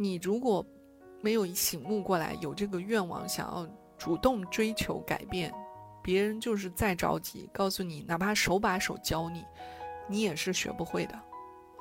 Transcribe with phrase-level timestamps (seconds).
[0.00, 0.64] 你如果
[1.20, 3.68] 没有醒悟过来，有这个愿望，想要
[3.98, 5.52] 主动追求改变，
[6.02, 9.44] 别人就是再着急，告诉你，哪怕手把手教你，
[10.08, 11.20] 你也是学不会的。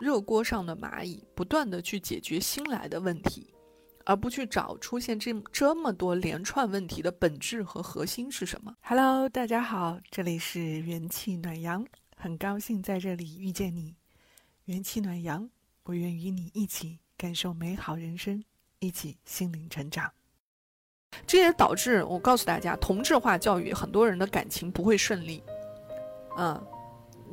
[0.01, 3.53] 热锅上的蚂蚁，不断的去解决新来的问题，
[4.03, 8.75] 而不去找出现这这么多连串问题的本质和核心是什么。
[8.81, 11.85] Hello，大家好，这里是元气暖阳，
[12.17, 13.95] 很高兴在这里遇见你。
[14.65, 15.49] 元气暖阳，
[15.83, 18.41] 我愿与你一起感受美好人生，
[18.79, 20.09] 一起心灵成长。
[21.27, 25.43] 这也导致我告诉大家，同质化教育很多人的感情不会顺利，
[26.37, 26.65] 嗯，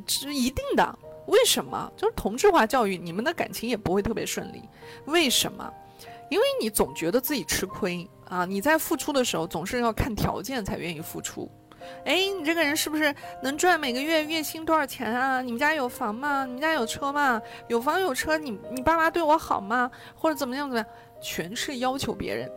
[0.09, 0.99] 是一定的。
[1.29, 1.89] 为什么？
[1.97, 4.61] 就是同质化教育，你们的感情也不会特别顺利。
[5.05, 5.73] 为什么？
[6.31, 8.45] 因为你总觉得自己吃亏啊！
[8.45, 11.49] 你在付出的时候，总是要看条件才愿意付出。
[12.05, 15.41] 哎，你这个人是不是能赚每个月月薪多少钱啊？
[15.41, 16.45] 你们家有房吗？
[16.45, 17.41] 你们家有车吗？
[17.69, 19.91] 有房有车，你你爸妈对我好吗？
[20.15, 20.87] 或者怎么样怎么样？
[21.21, 22.51] 全是要求别人。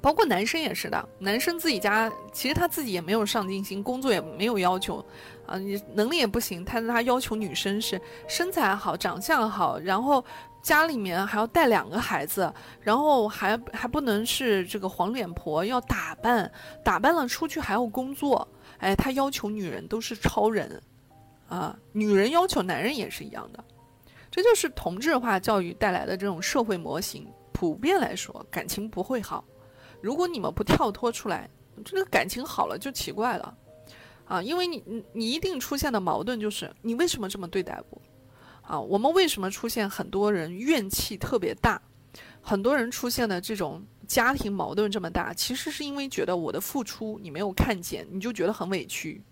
[0.00, 5.02] 包括男生也是的，男生自己家其实他自己也没有上进心，工作也没有要求，
[5.46, 10.22] 啊，你能力也不行，但是他要求女生是身材好、长相好，然后
[10.64, 16.50] 家里面还要带两个孩子，然后还还不能是这个黄脸婆，要打扮，
[16.82, 18.48] 打扮了出去还要工作，
[18.78, 20.82] 哎，他要求女人都是超人，
[21.48, 23.62] 啊，女人要求男人也是一样的，
[24.30, 29.44] 这就是同质化教育带来的这种社会模型，普遍来说感情不会好。
[30.00, 31.46] 如果你们不跳脱出来，
[31.84, 33.54] 这个感情好了就奇怪了，
[34.24, 38.00] 啊，因为你你你一定出现的矛盾就是你为什么这么对待我，
[38.66, 41.80] 啊，我们为什么出现很多人怨气特别大，
[42.40, 49.22] 很多人出现的这种家庭矛盾这么大，其实是因为觉得我的付出你没有看见，你就觉得很委屈。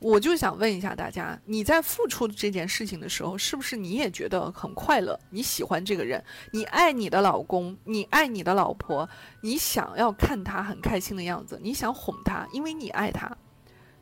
[0.00, 5.18] 我就想问一下大家，你在付出这件事情的时候，是不是你也觉得很快乐？
[5.30, 9.08] 你喜欢这个人，你爱你的老公，你爱你的老婆，
[9.42, 13.36] 你想要看他很开心的样子，你想哄他，因为你爱他，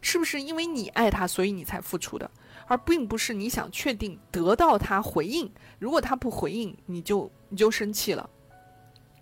[0.01, 2.31] 是不是因为你爱他，所以你才付出的，
[2.69, 8.29] 而并不是你想确定得到他回应，如果他不回应，你就你就生气了，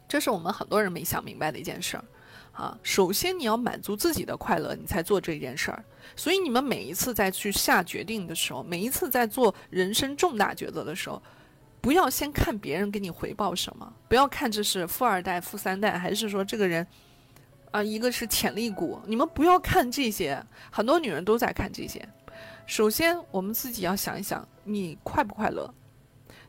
[0.07, 2.05] 这是我们很多人没想明白的一件事儿。
[2.53, 5.85] 啊，首先你要满足自己的快乐，你才做这件事儿。
[6.17, 11.23] 所以你们每一次在去下决定的时候，每一次在做人生重大抉择的时候，
[11.83, 16.87] 不要先看别人给你回报什么，不要看这是富二代、富三代，还是说这个人，
[17.73, 20.43] 啊，一个是潜力股，你们不要看这些。
[20.71, 22.09] 很多女人都在看这些。
[22.67, 25.73] 首先，我们自己要想一想，你快不快乐？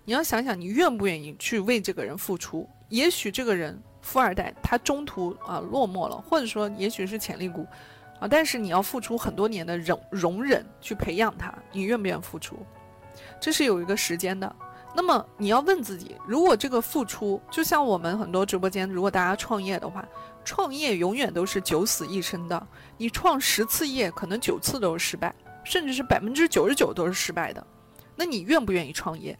[0.04, 2.68] 你要想想，你愿不愿意去为这个人付出？
[2.90, 3.82] 也许这个人。
[4.00, 7.68] 富二代他中途啊落寞了，或者说也许是潜力股，
[8.22, 12.56] 啊，但是你要付出很多年的容容忍去培养他，你愿不愿意付出？
[13.38, 14.56] 这是有一个时间的。
[14.96, 20.08] 那么你要问自己，如果这个付出，就像我们很多直播间，如果大家创业的话，
[20.46, 22.68] 创业永远都是九死一生的。
[22.96, 25.36] 你创十次业，可能九次都是失败，
[25.68, 27.66] 甚至是百分之九十九都是失败的。
[28.16, 29.38] 那你愿不愿意创业？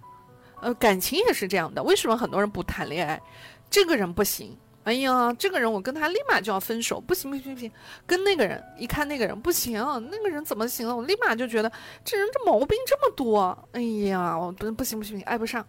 [0.62, 1.82] 呃，感情也是这样的。
[1.82, 3.22] 为什么很多人不谈恋爱？
[3.70, 7.72] 这个人不行，哎呀，这个人我跟他立马就要分手，不行不行不行，
[8.06, 9.74] 跟那个人一看那个人不行，
[10.12, 10.96] 那个人怎么行了？
[10.96, 11.72] 我立马就觉得
[12.04, 15.66] 这人这毛病这么多，哎呀，我不不行不行，爱不上。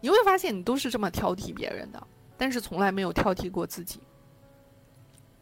[0.00, 4.00] 你会发现你都是这么挑剔别人的，但是从来没有挑剔过自己。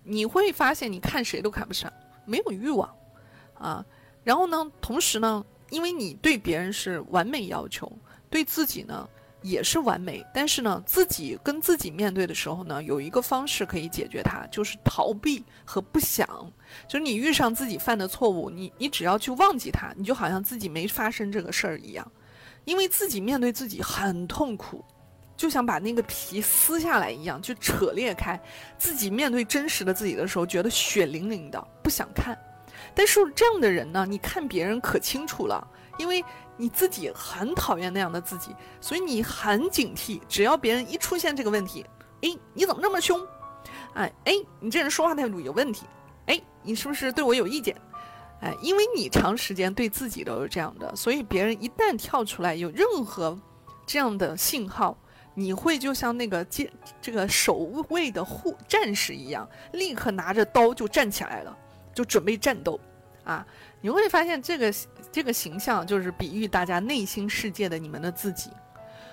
[0.03, 1.93] 你会发现你看谁都看不上，
[2.25, 2.95] 没有欲望
[3.55, 3.85] 啊。
[4.25, 7.91] 然后呢，同时呢，因为你对别人是完美要求，
[8.29, 9.09] 对自己呢。
[9.43, 16.29] 也是完美，但是呢，自己跟自己面对的时候呢，有一个方式可以解决它，就是逃避和不想。
[16.87, 22.07] 就是你遇上自己犯的错误，你你只要去忘记它，你就好像自己没发生这个事儿一样。
[22.67, 24.85] 因为自己面对自己很痛苦，
[25.39, 28.39] 就想把那个皮撕下来一样，就扯裂开。
[28.77, 32.39] 自己面对真实的自己的时候，觉得血淋淋的，不想看。
[32.95, 35.67] 但是这样的人呢，你看别人可清楚了，
[35.99, 36.25] 因为。
[36.57, 40.21] 你自己很讨厌那样的自己，所以你很警惕。
[40.29, 41.87] 只要别人一出现这个问题，
[42.21, 43.19] 哎，你怎么这么凶？
[43.95, 45.87] 哎哎，你这人说话态度有问题。
[46.27, 47.75] 哎，你是不是对我有意见？
[48.43, 53.41] 哎，因为你长时间对自己都是这样的，所以别人一旦跳出来有任何
[53.87, 54.95] 这样的信号，
[55.33, 56.71] 你会就像那个接
[57.01, 57.55] 这个守
[57.89, 61.57] 卫的护战士一样，立刻拿着刀就站起来了，
[61.95, 62.79] 就准备战斗。
[63.25, 63.47] 啊，
[63.81, 64.75] 你会发现这个
[65.13, 68.51] 这个形象就是比喻大家内心世界的你们的自己，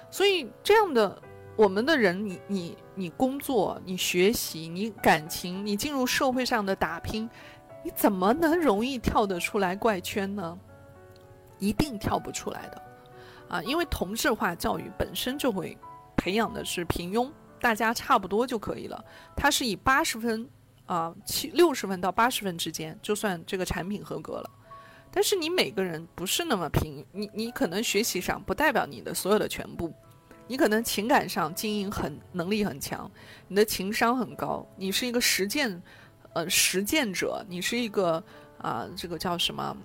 [0.09, 1.21] 所以这样的
[1.55, 7.29] 我们的人，你你你工作、你学习、你感情、你进入社会上的打拼，
[7.83, 10.57] 你怎么能容易跳得出来怪圈呢？
[11.59, 12.81] 一定跳不出来的，
[13.49, 15.77] 啊，因为同质化教育本身就会。
[16.19, 17.31] 培养的是平庸，
[17.61, 19.05] 大家差不多就可以了。
[19.35, 20.49] 它是以八十分
[20.87, 24.49] 啊七六十分到八十分之间，就算这个产品合格了。
[25.11, 29.93] 但是你每个人不是那么平，你你可能学习上不代表你的所有的全部，
[30.47, 33.09] 你可能情感上经营很能力很强，
[33.47, 35.81] 你的情商很高，你是一个实践，
[36.33, 38.23] 呃实践者，你是一个
[38.59, 39.75] 啊这个叫什么，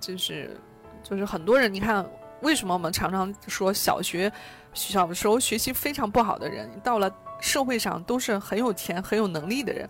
[0.00, 0.56] 就是
[1.02, 2.04] 就是很多人你看
[2.40, 4.30] 为什么我们常常说小学
[4.74, 7.10] 小时候学习非常不好的人，到了
[7.40, 9.88] 社会上都是很有钱很有能力的人。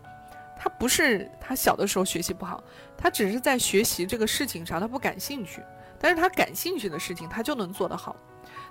[0.63, 2.63] 他不是他小的时候学习不好，
[2.97, 5.61] 他只是在学习这个事情上他不感兴趣，
[5.99, 8.15] 但是他感兴趣的事情他就能做得好。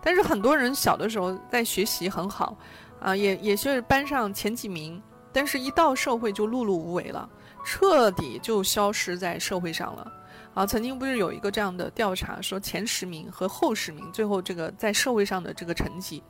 [0.02, 2.58] 但是很多人小的时候在学习很好，
[3.02, 5.04] 啊，也也是班上前几名，
[5.34, 7.30] 但是一到社会就碌碌无为了，
[7.66, 10.14] 彻底就消失在社会上了。
[10.54, 16.24] 啊，曾经不是有一个这样的调查，说前十名和后十名最后这个在社会上的这个成绩。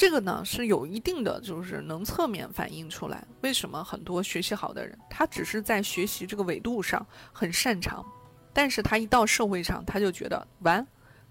[0.00, 8.02] 这个呢是有一定的，就是能侧面反映出来，为什么很多学习好的人，他只是在学习这个维度上很擅长，
[8.50, 10.86] 但是他一到社会上，他就觉得完，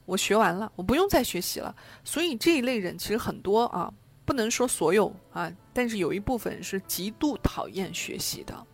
[0.06, 1.76] 我学完了，我不用再学习了。
[2.04, 3.92] 所以这一类人其实很多啊，
[4.24, 8.68] 不能说所有啊，但是有一部分是极度讨厌学习的，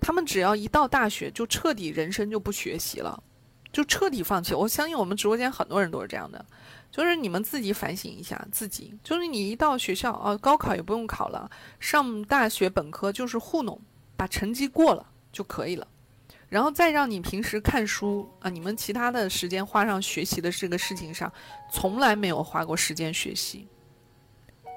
[0.00, 3.22] 他们只要一到大学，就彻底人生就不学习了，
[3.70, 4.54] 就彻底放弃。
[4.54, 6.44] 我相信我们直播间很多人都是这样的。
[6.90, 13.78] 就是你们自己反省一下自己，就是你一到学校啊，高考也不用考了，上大学本科就是糊弄，
[14.16, 15.86] 把成绩过了就可以了，
[16.48, 21.30] 然后再让你平时看书啊，你们其他的时间花上学习的这个事情上，
[21.70, 23.68] 从来没有花过时间学习，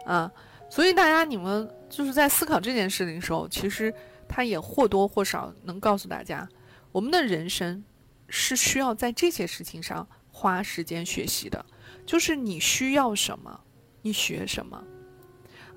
[0.06, 0.30] 啊，
[0.70, 3.92] 所以大家你们就是在思考这件事情的时候，其实
[4.28, 6.48] 他也或多或少能告诉大家，
[6.92, 7.84] 我们的人生
[8.28, 11.66] 是需要在这些事情上花时间学习的。
[12.12, 13.58] 就是你需要什么，
[14.02, 14.84] 你学什么，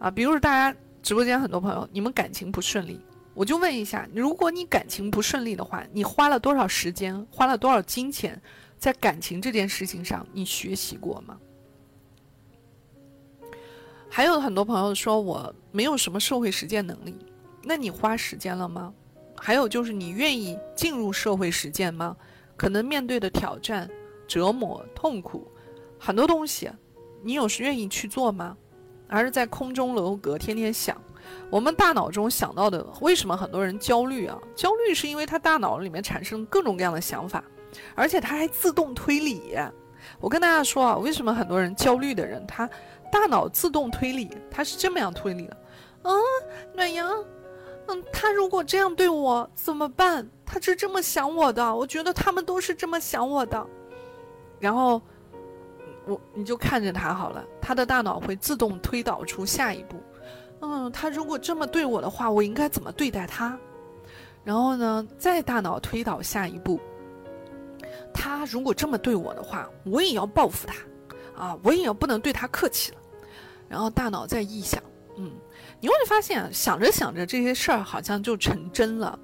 [0.00, 3.00] 啊，比如说大家直播间很多朋友，你们感情不顺利，
[3.34, 8.42] 我就问一下，如果你感情不顺利的话，你花了多少时间，花了多少金钱，
[8.76, 11.38] 在感情这件事情上，你学习过吗？
[14.10, 17.14] 还有很多朋友说我没有什么社会实践能力，
[17.62, 18.92] 那你花时间了吗？
[19.36, 22.16] 还有就是你愿意进入社会实践吗？
[22.56, 23.88] 可能面对的挑战、
[24.26, 25.46] 折磨、痛苦。
[25.98, 26.70] 很多东西，
[27.22, 28.56] 你有时愿意去做吗？
[29.06, 31.00] 而是在空中楼阁天天想。
[31.48, 34.38] 我们大脑中想到的，为什么很多人焦虑啊？
[34.54, 37.42] 焦虑是因为他大脑里面产生各种各样的想法，
[37.94, 39.56] 而且他还自动推理。
[40.20, 42.68] 我跟大家说啊，为什么很多人焦虑的人，他
[43.10, 45.56] 大脑自动推理，他是这么样推理的：
[46.02, 46.12] 嗯，
[46.74, 47.24] 暖阳，
[47.86, 50.28] 嗯，他如果这样对我怎么办？
[50.44, 53.66] 他是这么想我的，我觉得他们都是这么想我的，
[54.58, 55.00] 然后。
[56.06, 60.02] 我你就看着他好了，他的大脑会自动推导出下一步。
[60.60, 63.58] 嗯，他如果这么对我的话，我应该怎么对待他？
[64.44, 66.78] 然后呢，再大脑推导下一步。
[68.12, 70.74] 他如果这么对我的话，我也要报复他，
[71.42, 72.98] 啊，我也要不能对他客气了。
[73.68, 74.82] 然后大脑再臆想，
[75.16, 75.32] 嗯，
[75.80, 79.18] 你会发现想着想着这些事儿好像就成真了，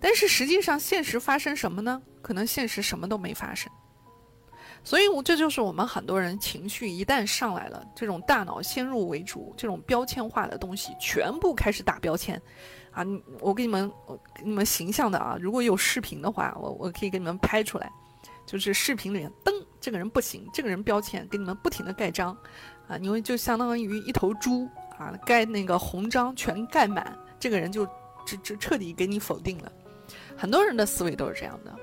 [0.00, 2.02] 但是实际上现实发生什么呢？
[2.20, 3.70] 可能现实什么都没发生。
[4.86, 12.40] 所以，我这就是我们很多人情绪一旦上来了，这种大脑先入为主，这种标签化的东西全部开始打标签，
[12.90, 13.02] 啊，
[13.40, 17.90] 我给你们，我给你们形象的啊，如果有视频的话，我我可以给你们拍出来，
[18.44, 22.36] 就是视频里面，噔，这个人不行，这个人标签，给你们不停的盖章，
[22.86, 24.68] 啊，因为就相当于一头猪
[24.98, 27.86] 啊，盖那个红章全盖满，这个人就
[28.26, 29.72] 这这彻底给你否定了，
[30.36, 31.74] 很多人的思维都是这样的。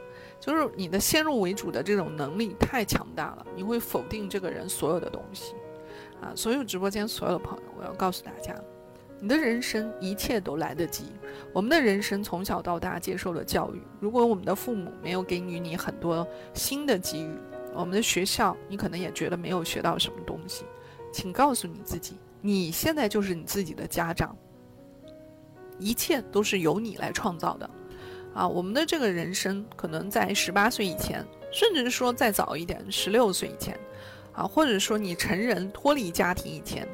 [0.41, 5.53] 就是你的先入为主的这种能力太强大了，你会否定这个人所有的东西，
[6.19, 8.59] 啊，所有直播间所有的朋友，我要告诉大家，
[9.19, 11.05] 你的人生一切都来得及。
[11.53, 17.37] 我们的人生从小到大接受了教育，如果我们的父母没有给予你很多新的机遇，
[17.75, 20.65] 我们的学校你可能也觉得没有学到什么东西，
[21.13, 24.35] 请告诉你自己，你现在就是你自己的家长，
[25.77, 27.69] 一切都是由你来创造的。
[28.33, 33.77] 啊，我们的这个人生可能在十八岁以前，甚至说再早一点，十六岁以前，
[34.33, 36.87] 啊，或者说你成人脱离家庭以前，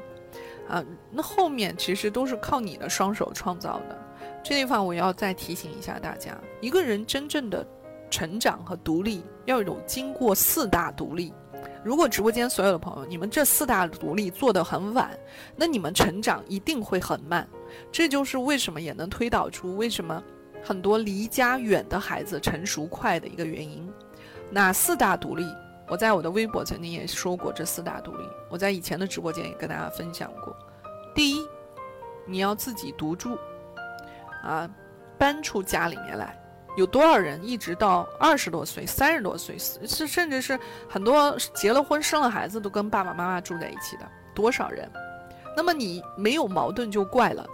[0.68, 3.98] 啊，那后面其实都是靠你的双手创造的。
[4.42, 7.66] 这地方我要再提醒一下大家，一个人真正的
[8.10, 11.32] 成长和独立，要有经过四大独立。
[11.84, 15.16] 如果直播间所有的朋友，你们这四大独立做得很晚，
[15.54, 17.46] 那你们成长一定会很慢。
[17.92, 20.20] 这就是为什么也能推导出为什么。
[20.62, 23.90] 很多离家远的孩子成熟快的一个原因，
[24.50, 25.44] 那四大独立？
[25.86, 30.54] 我在我的微博曾经也说过这四大独立，我在以前的直播间也跟大家分享过。
[31.14, 31.48] 第一，
[32.26, 33.38] 你要自己独住，
[34.42, 34.68] 啊，
[35.16, 36.38] 搬出家里面来。
[36.76, 40.56] 有多少人一直到二十多岁、三十多岁，是甚至是
[40.88, 44.06] 很多结了婚、生了孩子都跟爸爸妈妈住在一起的？
[44.34, 44.88] 多少人？
[45.56, 47.46] 那么你没有矛盾就怪了，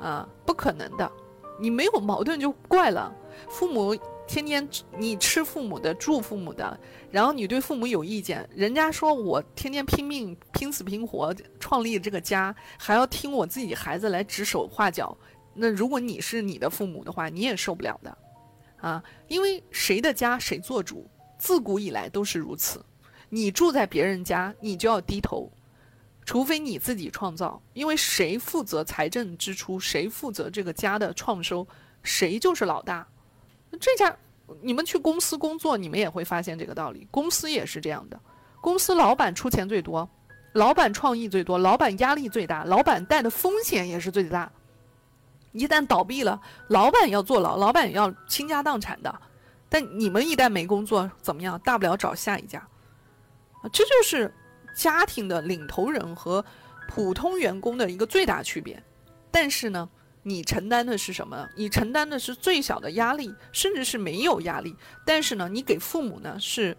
[0.00, 1.08] 啊，不可能的，
[1.58, 3.14] 你没有矛盾就怪了。
[3.48, 3.96] 父母
[4.26, 6.78] 天天你吃父母的、住父母的，
[7.10, 15.16] 然后你对父母有意见，人家说我天天拼命、拼死拼活创立这个家，还要听我自己孩子来指手画脚，
[15.52, 18.18] 那如果你是你的父母的话，你也受不了的。
[18.80, 21.08] 啊，因为谁的家谁做主，
[21.38, 22.84] 自古以来都是如此。
[23.28, 25.50] 你住在别人家，你就要低头，
[26.24, 27.60] 除非你自己创造。
[27.72, 31.66] 因为谁负责财政支出，谁负责这个家的创收，
[32.02, 33.06] 谁就是老大。
[33.80, 34.16] 这家
[34.60, 37.06] 你们去公司工作，你们也会发现这个道理。
[37.10, 38.20] 公司也是这样的，
[38.60, 40.08] 公司老板出钱最多，
[40.52, 44.50] 老板创意最多，老板压力最大，老板带的风险也是最大。
[45.52, 49.14] 一旦倒闭了，老板要坐牢，老板要倾家荡产的。
[49.68, 51.58] 但你们一旦没工作，怎么样？
[51.60, 52.58] 大不了找下一家。
[52.58, 54.32] 啊，这就是
[54.74, 56.44] 家庭的领头人和
[56.88, 58.82] 普通员工的一个最大区别。
[59.30, 59.88] 但是呢，
[60.22, 61.48] 你承担的是什么？
[61.56, 64.76] 你承担的是最小的压力，甚至是没有压力。
[65.04, 66.76] 但是呢，你给父母呢是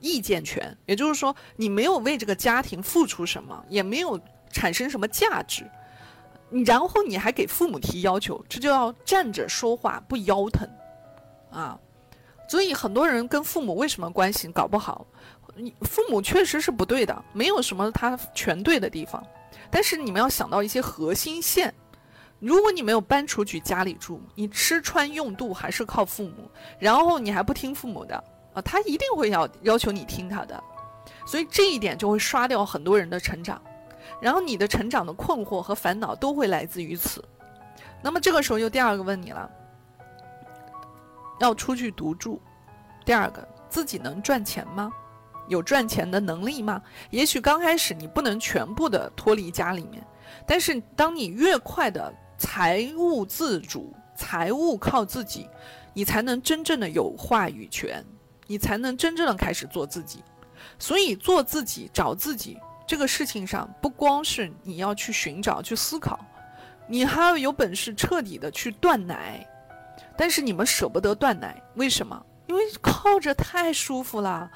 [0.00, 4.20] 意见权，也就是说，你没有为这个家庭付出什么，也没有
[4.50, 5.64] 产生什么价值。
[6.66, 10.68] 然后你还给父母提要求，这就要站着说话不腰疼，
[11.50, 11.78] 啊，
[12.46, 15.06] 所以很多人跟父母为什么关系搞不好？
[15.54, 19.24] 你父母确实是不对的，没有什么他全对的地方，
[19.70, 21.72] 但是你们要想到一些核心线。
[22.38, 28.16] 如果你没有搬出去家里住，你吃穿用度还是靠父母，然后你还不听父母的
[28.52, 30.60] 啊，他一定会要要求你听他的，
[31.24, 33.62] 所以这一点就会刷掉很多人的成长。
[34.20, 37.24] 然后你的成长的困惑和烦恼都会来自于此，
[38.02, 39.48] 那么这个时候又第二个问你了，
[41.38, 42.40] 要出去独住，
[43.04, 44.92] 第二个自己能赚钱吗？
[45.52, 46.82] 有赚钱的能力吗？
[47.10, 50.02] 也许刚开始你不能全部的脱离家里面，
[50.46, 55.48] 但是当你越快的财务自主，财务靠自己，
[55.92, 58.02] 你才能真正的有话语权，
[58.46, 60.24] 你才能真正的开始做自己。
[60.78, 62.58] 所以做自己，找自己。
[62.86, 66.18] 这个事情上，不光是你要去寻找、去思考，
[66.86, 69.46] 你还要有本事彻底的去断奶。
[70.16, 72.24] 但是你们舍不得断奶，为什么？
[72.46, 74.50] 因为靠着太舒服了。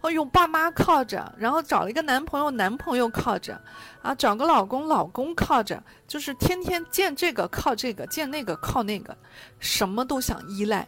[0.00, 3.60] 哦，有爸妈靠着，然后找了一个男朋友，男朋友靠着，
[4.02, 9.16] 啊，找个老公，老公靠着，就是天天见这个靠这个，见那个靠那个，
[9.58, 10.86] 什么都想依赖。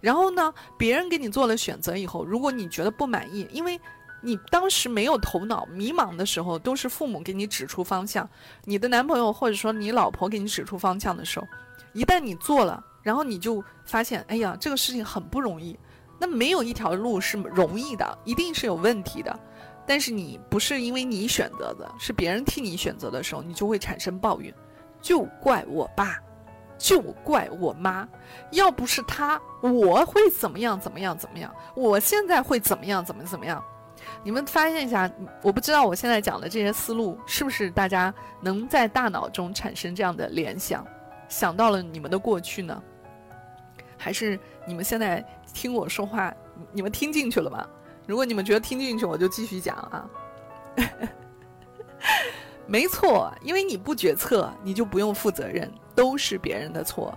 [0.00, 3.80] 然后呢，别人给你做了选择以后，如果你觉得不满意，因为。
[4.22, 8.28] 你当时没有头脑、迷茫的时候，都是父母给你指出方向。
[8.64, 11.46] 你的男朋友或者说你老婆给你指出方向的时候，
[11.92, 15.78] 一旦你做了，然后你就发现，哎呀，这个事情很不容易。
[16.18, 19.38] 那没有一条路是容易的，一定是有问题的。
[19.86, 24.52] 但是你不是因为你选择的，是别人替你选择的时候，你就会产生抱怨，
[25.00, 26.18] 就怪我爸，
[26.76, 28.08] 就怪我妈，
[28.50, 31.54] 要不是他，我会怎么样怎么样怎么样？
[31.76, 33.62] 我现在会怎么样怎么怎么样？
[34.24, 35.10] 你们发现一下，
[35.42, 40.84] 我不知道我现在讲的这些思路是不是大家能在大脑中产生这样的联想，
[41.28, 42.82] 想到了你们的过去呢？
[43.96, 45.24] 还是你们现在
[45.56, 46.30] 听我说话，
[46.70, 47.66] 你们听进去了吗？
[48.06, 50.06] 如果你们觉得听进去，我就继续讲啊。
[52.68, 57.16] 没错，因为你不决策，你就不用负责任，都是别人的错。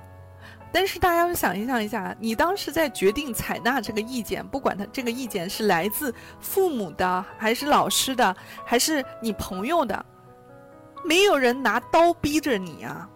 [0.71, 10.05] 但是大家想一想一下，你当时在决定采纳这个意见，不管他这个意见是来自父母的，还是老师的，还是你朋友的，
[11.03, 13.09] 没有人拿刀逼着你啊。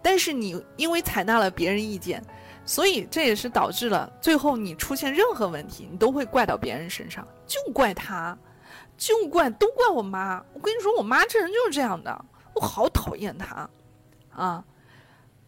[0.00, 2.22] 但是你因为采纳了别人意见，
[2.66, 8.36] 所以这也是导致了最后你出现任何问题，你都会怪到别人身上，就怪他，
[8.96, 10.42] 就怪都怪我妈。
[10.54, 13.68] 我跟你说，我妈这人就是这样的，我好讨厌她，
[14.30, 14.64] 啊。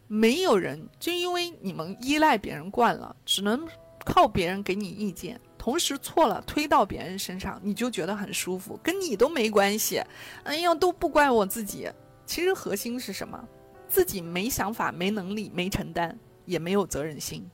[0.09, 3.67] 没有人就因为你们依赖别人惯了，只能
[4.05, 10.01] 靠别人给你意见，同时错了推到别人身上，你就觉得很舒服，跟你都没关系。
[10.45, 11.91] 哎呀，都不怪我自己。
[12.25, 13.43] 其实核心是什么？
[13.89, 17.47] 自己没想法、没能力、没承担，也没有责任心。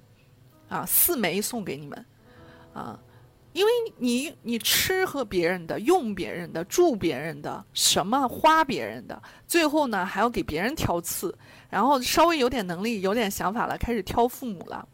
[0.68, 2.06] 啊，四枚送给你们。
[2.72, 2.98] 啊。
[3.52, 11.36] 因为你你吃喝别人的，用别人的，住别人的，什么花别人的，最后呢还要给别人挑刺，
[11.68, 14.88] 然后稍微有点能力、有点想法了，开始挑父母了。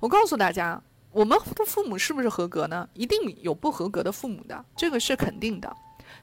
[0.00, 2.88] 我告诉大家，我们的父母是不是合格呢？
[2.94, 5.70] 一定有不合格的父母的，这个是肯定的。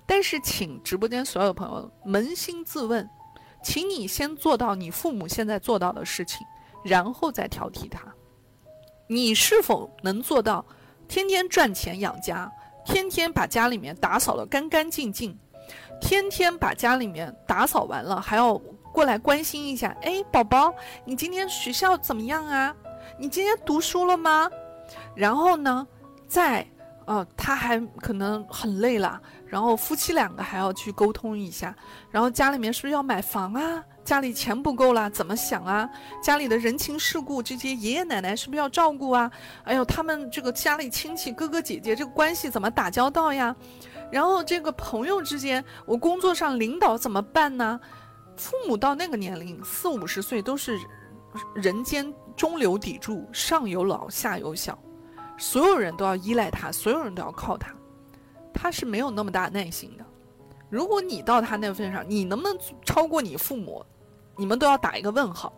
[0.08, 3.08] 但是，请直播间所有朋友扪心自问，
[3.62, 6.48] 请你先做到你父母现在做到的事情，
[6.84, 8.02] 然后再挑剔他。
[9.08, 10.64] 你是否能做到
[11.08, 12.52] 天天赚钱养家，
[12.86, 15.38] 天天把家里面打扫得干干净净，
[16.00, 18.56] 天天把家里面打扫完了还要
[18.94, 19.96] 过来关心一下？
[20.02, 20.74] 哎，宝宝，
[21.06, 22.76] 你今天学校怎么样啊？
[23.18, 24.50] 你今天读书了吗？
[25.16, 25.88] 然后呢，
[26.28, 26.66] 在，
[27.06, 31.76] 呃，他还可能很累了，然后夫妻两个还要去沟通一下，
[32.12, 33.84] 然后家里面是不是要买房啊？
[34.10, 35.88] 家里钱不够了，怎么想啊？
[36.20, 39.32] 家里的人情世故，这些爷爷奶奶是不是要照顾啊？
[39.66, 43.56] 哎呦，他们这个家里亲戚哥哥姐姐这个关系怎么打交道呀？
[44.12, 47.80] 然后这个朋友之间，我工作上领导怎么办呢？
[48.36, 50.80] 父母到那个年龄，四五十岁都是
[51.54, 52.12] 人间。
[52.36, 54.76] 中流砥柱，上有老下有小，
[55.38, 57.72] 所有人都要依赖他，所有人都要靠他，
[58.52, 60.06] 他是没有那么大耐心的。
[60.68, 63.86] 如果你到他那份上，你能不能超过你父母？
[64.40, 65.54] 你们都要打一个问号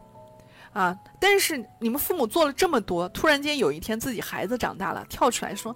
[0.74, 0.98] 啊！
[1.20, 5.76] 但是你们父母做了这么多，突然间有一天自己孩子长大了，跳出来说：“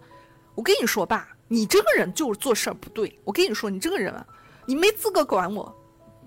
[0.56, 3.18] 我跟你说，爸，你这个人就是做事儿不对。
[3.24, 4.26] 我跟你说，你这个人啊，
[4.66, 5.74] 你没资格管我。”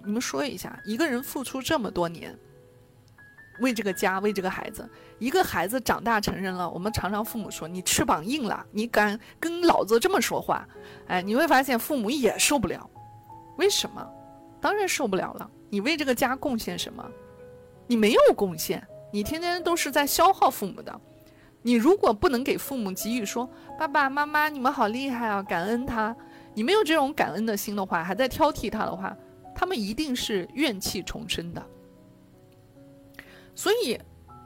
[0.04, 2.38] 你们说一下，一个人付出这么多年。
[3.60, 10.64] 为这个家，为这个孩子，一个孩子长大成人了，我们常常父母说你翅膀硬了，你敢跟老子这么说话，
[11.08, 12.88] 哎，你会发现父母也受不了。
[13.56, 14.08] 为什么？
[14.60, 15.50] 当然受不了了。
[15.70, 17.04] 你为这个家贡献什么？
[17.86, 21.00] 你没有贡献，你天天都是在消耗父母的。
[21.62, 23.48] 你如果不能给父母给予说
[23.78, 26.14] 爸爸妈妈你们好厉害啊，感恩他，
[26.54, 29.16] 你没有这种感恩的心的话，还在挑剔他的话，
[29.54, 31.62] 他们一定是怨气重生的。
[33.54, 33.98] 所以，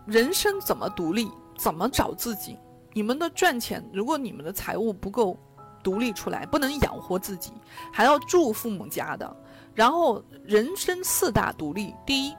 [0.06, 2.56] 人生怎么独立，怎么找自己？
[2.94, 5.38] 你们的赚钱，如果你们的财务不够
[5.82, 7.52] 独立出来，不能养活自己，
[7.92, 9.36] 还要住父母家的。
[9.74, 12.36] 然后，人生四大独立：第一，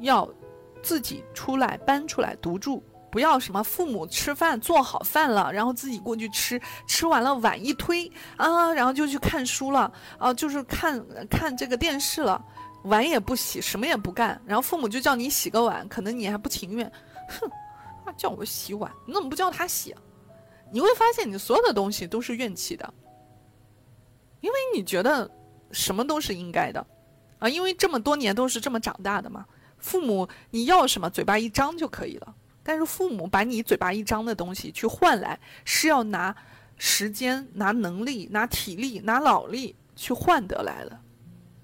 [0.00, 0.28] 要
[0.82, 12.44] 自己出来搬出来独住，不要什么父母吃饭做好饭了，然后自己过去吃，吃完了碗一推啊，然后就去看书了啊，就是看看这个电视了。
[12.84, 16.90] 碗也不洗，什么也不干，然后父母就叫你洗个碗，可能你还不情愿，
[17.28, 17.50] 哼，
[18.16, 19.94] 叫我洗碗，你怎么不叫他洗？
[20.70, 22.94] 你会发现你所有的东西都是怨气的，
[24.40, 25.28] 因为你觉得
[25.70, 26.86] 什么都是应该的，
[27.38, 29.46] 啊，因为这么多年都是这么长大的嘛。
[29.78, 36.34] 父母你要什么，嘴巴一张就可以了，但是父母把你嘴巴一张的东西去换来，是要拿
[36.76, 40.98] 时间、拿能力、拿体力、拿脑力去换得来的。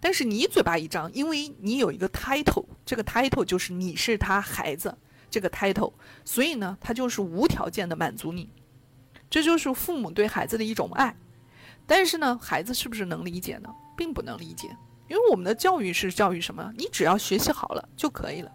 [0.00, 4.96] 但是你嘴巴一张，因为你有一个 title，这个 title 就是你是他孩子，
[5.30, 5.92] 这个 title，
[6.24, 8.48] 所以呢，他就是无条件的满足你，
[9.28, 11.16] 这就是父母对孩子的一种爱。
[11.86, 13.74] 但是呢，孩子是不是能理解呢？
[13.96, 14.68] 并不能理解，
[15.08, 16.72] 因为我们的教育是教育什么？
[16.76, 18.52] 你只要学习好了就可以了，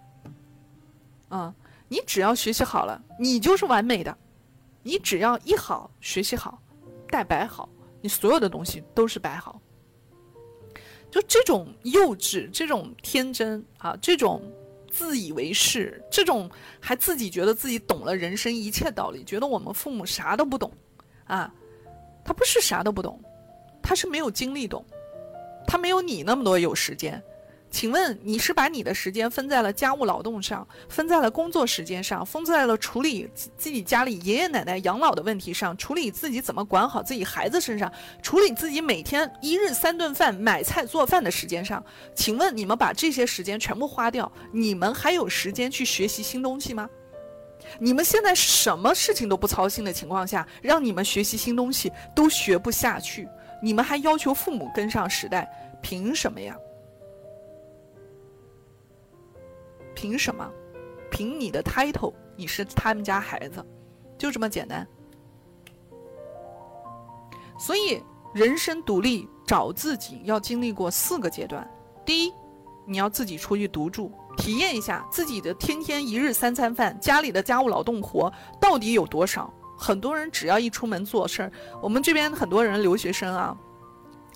[1.29, 1.53] 啊，
[1.87, 4.15] 你只要学习好了，你就是完美的，
[4.83, 6.61] 你只要一好学习好，
[7.09, 7.69] 带摆好，
[8.01, 9.59] 你所有的东西都是摆好。
[11.11, 14.41] 就这种幼稚，这种天真啊，这种
[14.91, 16.47] 自以为是，这种
[16.79, 20.71] 还自己觉得自己懂了人生一切道理，觉得我们父母啥都不懂，
[21.25, 21.51] 啊，
[22.23, 23.19] 他不是啥都不懂，
[23.81, 24.85] 他是没有精力懂，
[25.69, 27.21] 他没有你那么多有时间。
[27.71, 41.85] 请问你是把你的时间分在了家务劳动上，分在了工作时间上，分在了处理自己家里爷爷奶奶养老的问题上，处理自己怎么管好自己孩子身上，处理自己每天一日三顿饭买菜做饭的时间上？
[42.15, 46.89] 请问你们把这些时间全部花掉，你们还有时间去学习新东西吗？
[47.77, 53.27] 你们现在什么事情都不操心的情况下，让你们学习新东西都学不下去，
[53.61, 55.49] 你们还要求父母跟上时代，
[55.81, 56.57] 凭什么呀？
[59.93, 60.49] 凭什么？
[61.11, 63.65] 凭你的 title，你是他们家孩子，
[64.17, 64.87] 就这么简单。
[67.57, 68.01] 所以，
[68.33, 71.69] 人生独立找自己要经历过四个阶段。
[72.05, 72.33] 第一，
[72.85, 79.53] 你要自己出去独住，体验一下自己的天天一日三餐饭，家里的家务劳动活到底有多少。
[79.79, 83.55] 很多人只要一出门做事儿，我们这边很多人留学生啊，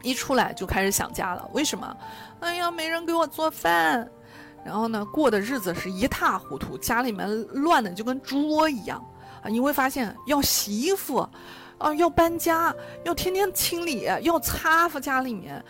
[0.01, 1.47] 一出来就开始想家了。
[1.51, 1.97] 为什么？
[2.39, 4.09] 哎呀，没人给我做饭。
[4.65, 9.05] 然后呢，过的日子是一塌糊涂，家里面乱的就跟猪窝一样
[9.41, 9.49] 啊！
[9.49, 11.17] 你会发现要洗衣服，
[11.77, 15.61] 啊，要搬家，要天天清理，要擦家里面，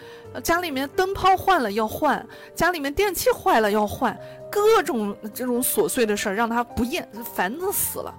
[0.43, 4.15] 家里面灯泡换了要换，家里面电器坏了要换，
[4.51, 8.13] 各种这种琐碎的事儿让他不厌烦的死了。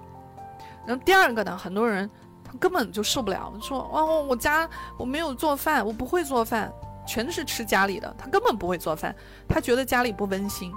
[0.87, 2.09] 然后第二个呢，很多人
[2.43, 6.71] 他根本就受不了，说哦，我家我没有做饭，我不会做饭，
[7.07, 9.15] 全是吃家里的，他根本不会做饭，
[9.47, 10.71] 他觉得家里不温馨，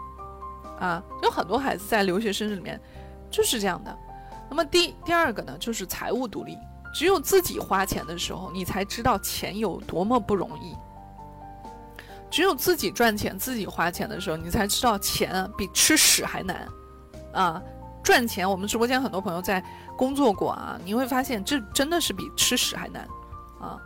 [0.81, 2.81] 啊，有很多孩子在留学生里面
[3.31, 3.97] 就是这样的。
[4.49, 6.57] 那么第第二个呢，就是财务独立，
[6.94, 10.75] 只有自己花钱的时候，你才知道钱有多么不容易。
[12.31, 16.68] 只有自己赚钱、自己花钱的时候，你才知道钱比吃屎还难，
[17.33, 17.62] 啊！
[18.03, 19.63] 赚钱，我们直播间很多朋友在
[19.97, 23.07] 工作过啊，你会发现这真的是比吃屎还难，
[23.61, 23.79] 啊！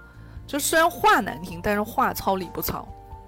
[0.47, 2.87] 就虽然话难听，但是话糙理不糙。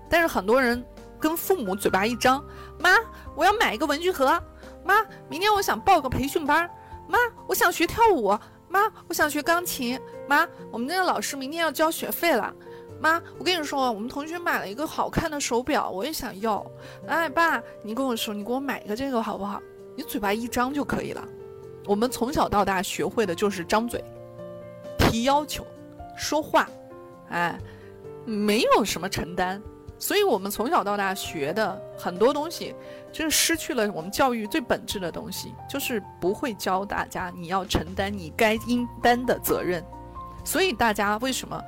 [0.08, 0.84] 但是很多人
[1.18, 2.44] 跟父母嘴巴一张，
[2.78, 2.90] 妈，
[3.34, 4.40] 我要买一个文具盒，
[4.84, 4.94] 妈，
[5.28, 6.70] 明天我想报个培训班，
[7.08, 7.18] 妈，
[7.48, 12.52] 我想学跳舞，妈，我想学钢琴，妈，我们那个老师明天要交学费了。
[13.00, 16.64] 妈，我跟你说，我们同学买了一个好看的手表，我也想要。
[17.06, 19.60] 哎，爸，你跟我说，你给我买一个这个好不好？
[19.96, 21.26] 你嘴巴一张就可以了。
[21.86, 24.02] 我们从小到大学会的就是张嘴、
[24.98, 25.66] 提要求、
[26.16, 26.68] 说话，
[27.28, 27.58] 哎，
[28.24, 29.60] 没有什么承担。
[29.98, 32.74] 所以我们从小到大学的很多东西，
[33.12, 39.84] 就是失去了我们教育最本质的东西，就是不会教大家你要承担你该应担的责任。
[40.44, 41.62] 所以大家为什么？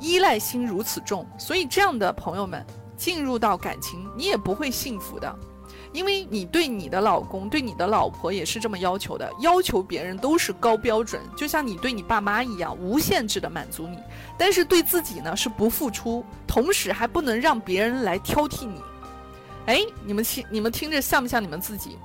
[0.00, 2.64] 依赖心如此重，所以这样的朋友们
[2.96, 5.38] 进入到感情，你也不会幸福的，
[5.92, 13.98] 因为你对你的老公、对你的老婆也是这么要求的，要求别人都是高标准，就像你对你爸妈一样，无限制的满足你，
[14.38, 18.80] 但是对自己呢是不付出，同时还不能让别人来挑剔你。
[19.66, 21.98] 哎，你们听，你们听着像不像你们自己？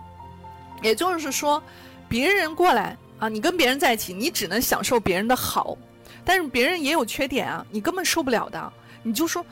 [0.81, 1.61] 也就是说，
[2.09, 5.77] 别人过来啊，你跟别人在一起，你只能享受别人的好。
[6.23, 9.45] 但是别人也有缺点啊，你根本受不了的，你就说，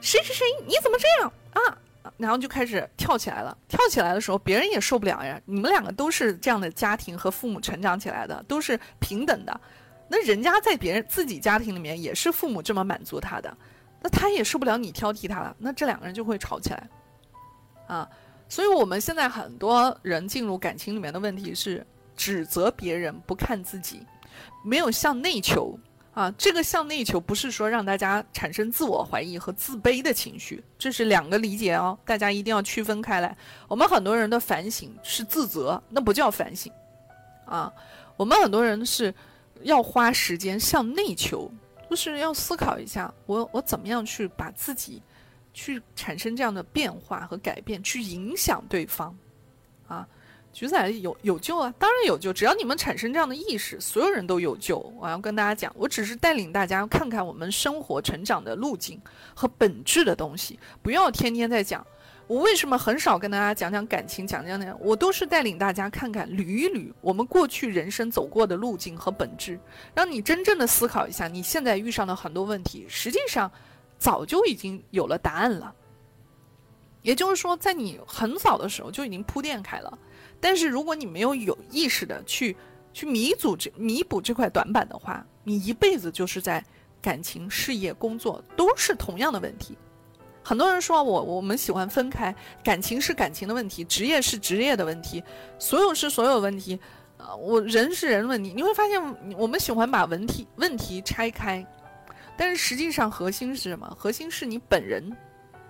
[0.00, 1.78] 谁谁谁，你怎么这样啊？
[2.16, 3.56] 然后就开始跳起来了。
[3.68, 5.40] 跳起来的时候，别人也受不了呀。
[5.44, 9.60] 你们两个都是这样的家庭和父母成长起来的，都是平等的。
[10.08, 13.56] 那人家在别人自己家庭里面也是父母这么满足他的，
[14.00, 15.56] 那他也受不了你挑剔他了。
[15.58, 16.88] 那这两个人就会吵起来，
[17.86, 18.08] 啊。
[18.48, 24.06] 所以我们现在很多人进入感情里面的问题是指责别人，不看自己，
[24.62, 25.78] 没有向内求。
[26.14, 33.34] 啊，这个向内求不是说让大家产生自我怀疑和自卑的情绪，这是两个理解哦，大家一定要区分开来。
[33.66, 36.70] 我们很多人的反省是自责，那不叫反省，
[37.46, 37.72] 啊，
[38.16, 39.14] 我们很多人是
[39.62, 41.50] 要花时间向内求，
[41.88, 45.02] 就是要思考一下，我我怎么样去把自己
[45.54, 49.16] 去产生这样的变化和改变，去影响对方，
[49.88, 50.06] 啊。
[50.52, 54.78] 橘仔有有救啊，当然有救，只要你们产生这样的意识，所有人都有救。
[54.98, 59.00] 我要跟大家讲，我只是带领大家看看我们生活成长的路径
[59.34, 61.84] 和本质的东西，不要天天在讲。
[62.28, 64.78] 我为什么很少跟大家讲讲感情，讲讲讲？
[64.80, 69.58] 我都是带领大家看看捋一捋我们过去人生走过的路径和本质，
[69.94, 73.50] 让你真正的思考一下，你现在遇上的很多问题，实际上
[73.98, 75.74] 早就已经有了答案了。
[77.02, 79.98] 也就是说，在你很早的时候就已经铺垫开了。
[80.42, 82.56] 但是如果你没有有意识的去
[82.92, 86.62] 去弥补这弥补这块短板的话，你一辈子就是在
[87.00, 89.78] 感情、事业、工作都是同样的问题。
[90.42, 95.22] 很多人说我我们喜欢分开，感情是感情的问题，职业是职业的问题，
[95.60, 96.76] 所有是所有问题，
[97.18, 98.52] 呃，我人是人问题。
[98.52, 99.00] 你会发现
[99.38, 101.64] 我们喜欢把问题问题拆开，
[102.36, 103.88] 但是实际上核心是什么？
[103.96, 105.16] 核心是你本人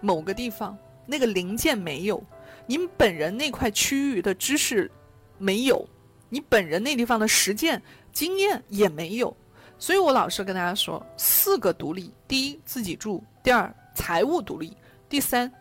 [0.01, 0.75] 某个地方
[1.07, 2.25] 那个零件没有。
[2.73, 4.91] 你本人那块区域的知识
[5.37, 5.87] 没有，
[6.31, 7.83] 你本人那地方的实践
[8.15, 9.37] 经验也没有，
[9.79, 14.71] 所以我老是跟大家说四个独立：第一，自己住；第二，财务独立；
[15.07, 15.53] 第三，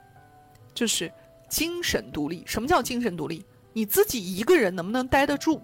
[0.74, 1.12] 就是
[1.50, 2.46] 精神独立。
[2.48, 3.46] 什么叫精神独立？
[3.74, 5.62] 你自己一个人能不能待得住？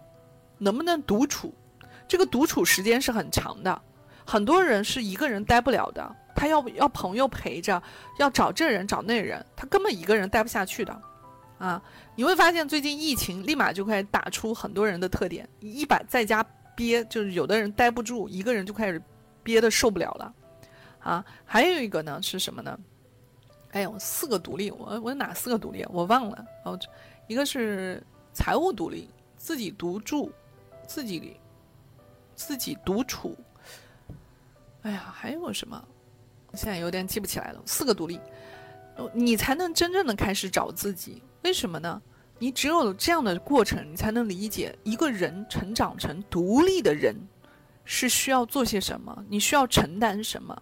[0.58, 1.54] 能不能独处？
[2.10, 3.82] 这个独处时间是很长的，
[4.26, 7.82] 很多人是一个人待不了的，他要要朋友陪着，
[8.20, 11.02] 要找这人找那人，他根本一个人待不下去的。
[11.58, 11.82] 啊，
[12.16, 19.02] 你会发现最近疫情立马就开始打出很多人的特点，一把在家憋，就是有的人待不住，一个人就开始
[19.42, 20.34] 憋的受不了了，
[21.00, 22.80] 啊，还有一个呢是什么呢？
[23.72, 26.80] 哎呦，四个独立，我我哪四个独立我忘了哦，
[27.28, 28.02] 一个是
[28.34, 30.32] 财务独立，自己独住，
[30.88, 31.36] 自己
[32.36, 33.36] 自己独处，
[34.84, 35.84] 哎呀，还有什么？
[36.54, 37.62] 现在有点记不起来了。
[37.66, 38.20] 四个独立，
[39.14, 41.22] 你才能真正的开始找自己。
[41.48, 42.02] 为什么呢？
[42.40, 47.16] 你只有这样的过程，你才能理解一个人成长成独立的人
[47.86, 50.62] 是需要做些什么，你需要承担什么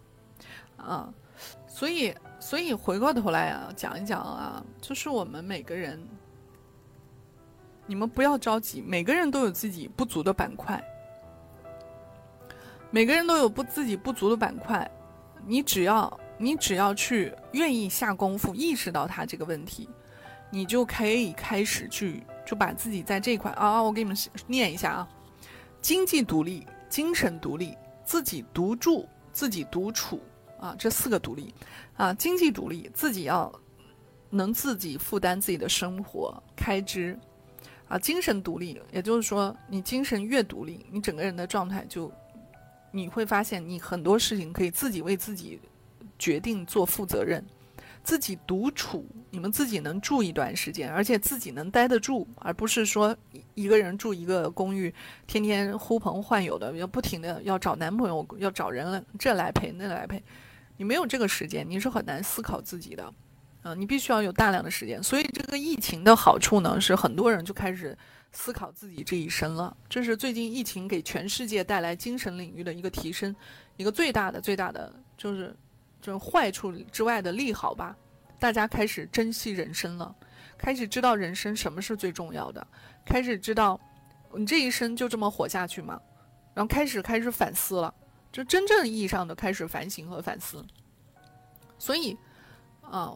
[0.77, 1.11] 啊？
[1.67, 5.99] 所以，所以回过头来啊，讲一讲啊，就是我们每个人，
[7.87, 10.79] 你们不要着急，每个人都有自己不足的板块
[12.91, 14.87] 每个人都有不自己不足的板块，
[15.47, 19.89] 你只要你只要去愿意下功夫，意识到他这个问题，
[20.55, 25.09] 你就可以开始去就把自己在这一块啊，我给你们念一下啊：
[25.81, 30.21] 经济独立、精神独立、自己独住、自己独处
[30.57, 31.53] 啊，这四个独立
[31.97, 33.51] 啊，经济独立，自己要
[34.29, 37.19] 能自己负担自己的生活开支
[37.89, 42.09] 啊，精神独立，也就是说你精神越独立，你整个人的状态就。
[42.91, 45.59] 你会发现，你很多事情可以自己为自己
[46.17, 47.45] 决定做负责任，
[48.05, 53.17] 自己独处，你们自己能住一段时间，而且自己能待得住，而不是说
[53.55, 54.93] 一个人住一个公寓，
[55.27, 60.23] 天天呼朋唤友的，要不停的要找男朋友，要找人了，这来陪那来陪，
[60.77, 63.11] 你没有这个时间，你是很难思考自己的，
[63.63, 65.01] 啊，你必须要有大量的时间。
[65.03, 67.97] 所以这个疫情的好处呢，是很多人就开始。
[68.37, 73.33] 思考自己这一生了，这是最近疫情给全世界带来精神领域的一个提升，
[73.77, 75.55] 一个最大的、最大的就是
[76.05, 77.97] 就是坏处之外的利好吧。
[78.37, 80.15] 大家开始珍惜人生了，
[80.55, 82.67] 开始知道人生什么是最重要的，
[83.03, 83.79] 开始知道
[84.35, 85.99] 你这一生就这么活下去吗？
[86.53, 87.91] 然后开始开始反思了，
[88.31, 90.63] 就真正意义上的开始反省和反思。
[91.79, 92.15] 所以，
[92.83, 93.11] 啊，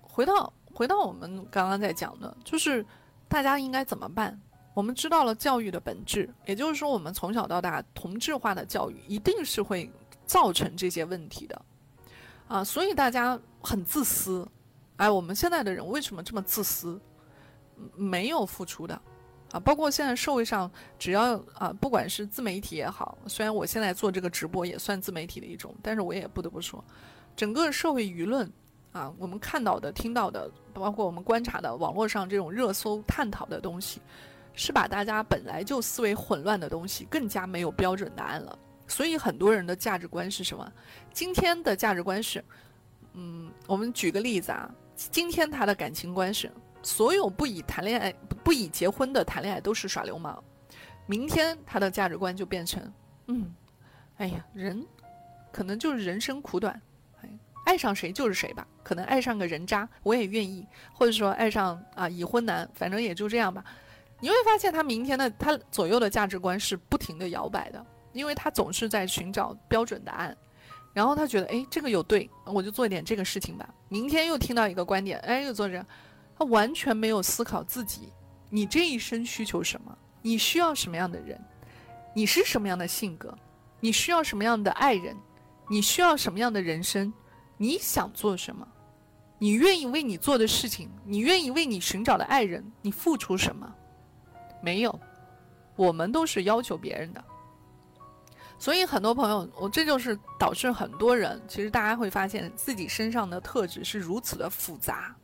[0.00, 2.86] 回到回到我们刚刚在讲的，就是
[3.28, 4.40] 大家应该怎么办？
[4.72, 9.90] 我们知道了教育的本质，也就是说，我们从小到大同质化的教育一定是会
[10.26, 11.60] 造成这些问题的，
[12.50, 14.44] 啊，所以大家很自私，
[14.96, 17.00] 哎，我们现在的人为什么这么自私？
[17.94, 19.00] 没有付出的，
[19.52, 26.84] 啊，包括现在社会上，只要啊，不管是自媒体也好，虽然我现在做这个直播也算自媒体的一种，但是我也不得不说，
[27.36, 28.52] 整个社会舆论
[28.90, 34.02] 啊，我们看到的、听到的，包括我们观察的网络上这种热搜探讨的东西。
[34.52, 38.58] 是把大家本来就思维混乱的东西更加没有标准答案了，
[38.90, 40.70] 所以很多人的价值观是什么？
[41.12, 42.44] 今天的价值观是，
[43.12, 46.50] 嗯，我们举个例子啊，今天他的感情观是，
[46.82, 50.42] 所有不以谈恋爱不以结婚的谈恋爱都是耍流氓，
[51.06, 52.92] 明天他的价值观就变成，
[53.28, 53.54] 嗯，
[54.16, 54.84] 哎呀，人
[55.52, 56.78] 可能就是人生苦短，
[57.64, 63.64] 爱上谁就是谁吧，可能爱上个人渣我也愿意，或者说爱上啊已婚男，反正也就这样吧。
[64.18, 70.36] 你会发现，他明天的他左右的价值观是不停的摇摆的，因为他总是在寻找标准答案，
[70.92, 73.68] 然后他觉得，哎，这个有对，我就做一点这个事情吧。
[73.88, 75.84] 明天又听到一个观点，哎，又做这，
[76.38, 78.12] 他完全没有思考自己，
[78.48, 79.96] 你这一生需求什么？
[80.22, 81.40] 你需要什么样的人？
[82.14, 83.36] 你是什么样的性格？
[83.78, 85.16] 你需要什么样的爱人？
[85.68, 87.12] 你需要什么样的人生？
[87.56, 88.66] 你想做什么？
[89.38, 93.72] 你愿意为你做的事情，你愿意为你寻找的爱人，你付出什么？
[94.60, 95.00] 没有，
[95.76, 97.24] 我们都是要求别人的，
[98.60, 105.16] 所以很多朋友，我这就是导致很多人，其实大家会发现自己身上的特质是如此的复杂，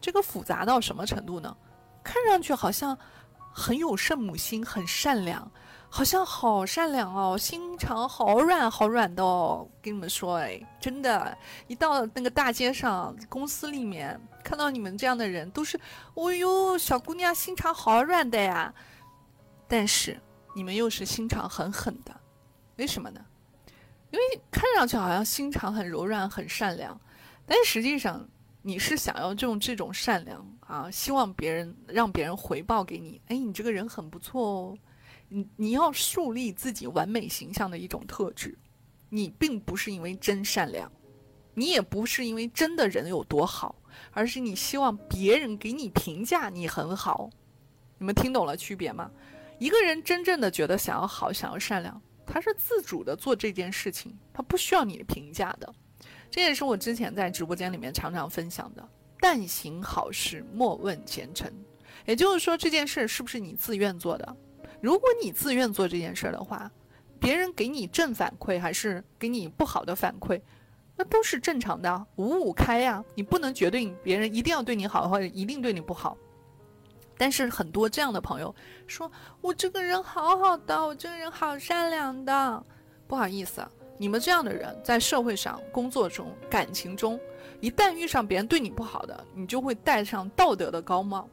[0.00, 1.54] 这个复杂到什么程度呢？
[2.02, 2.96] 看上去好像
[3.52, 5.52] 很有圣母心，很善良，
[5.90, 9.68] 好像好善良哦，心肠好软好软的哦。
[9.82, 14.18] 跟你们说，哎，真的，一到那个大街上，公司里面。
[14.42, 15.78] 看到你们这样的人，都是，
[16.14, 18.72] 哦呦，小姑娘心肠好软的呀。
[19.66, 20.18] 但是
[20.56, 22.17] 你们又是心肠很狠的，
[22.78, 23.24] 为什么呢？
[24.10, 26.98] 因为看上去好像心肠很柔软、很善良，
[27.44, 28.26] 但实际上
[28.62, 33.20] 你是想要用这种善良啊，希望别人让别人回报给你。
[33.26, 34.78] 哎，你这个人很不错哦。
[35.28, 38.56] 你你要树立自己完美形象的一种特质，
[39.10, 40.90] 你并不是因为真善良，
[41.52, 43.74] 你也不是因为真的人有多好。
[44.12, 47.28] 而是你希望别人给你评价你很好，
[47.98, 49.10] 你们听懂了区别吗？
[49.58, 55.74] 一个人真正的觉得想要好、想要善良，他是自主的做这件事情，他不需要你评价的。
[56.30, 58.88] 这也是我之前在直播间里面常常分享的：
[59.18, 61.50] 但行好事，莫问前程。
[62.04, 64.36] 也就是说，这件事是不是你自愿做的？
[64.80, 66.70] 如果你自愿做这件事的话，
[67.18, 70.40] 别人给你正反馈还是给你不好的反馈？
[70.96, 73.04] 那都是正常的，五五开呀！
[73.14, 76.16] 你不能决定别人一定要对你好，或者一定对你不好。
[77.18, 78.54] 但是很多这样的朋友
[78.86, 79.10] 说
[79.42, 82.64] ：“我这个人好好的，我这个人好善良的。”
[83.08, 83.66] 不好意思，
[83.98, 87.18] 你们这样的人在社会上、工作中、感情中，
[87.60, 91.28] 一旦遇上别人对你不好的，你就会戴上道德的高帽。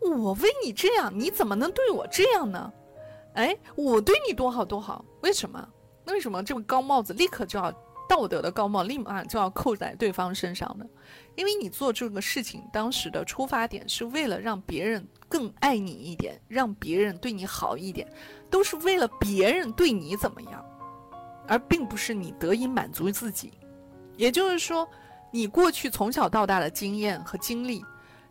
[0.00, 2.72] 我为你这样，你怎么能对我这样呢？
[3.34, 5.68] 哎，我对你多好多好，为什么？
[6.04, 7.72] 那为什么这个高帽子立刻就要？
[8.12, 10.86] 道德的高帽立马就要扣在对方身上的，
[11.34, 18.06] 因为你做这个事情当时的出发点是为了让别人更爱你一点，让别人对你好一点，
[18.50, 20.62] 都是为了别人对你怎么样。
[21.48, 23.50] 而并不是你得以满足自己。
[24.18, 24.86] 也就是说，
[25.30, 27.82] 你过去从小到大的经验和经历，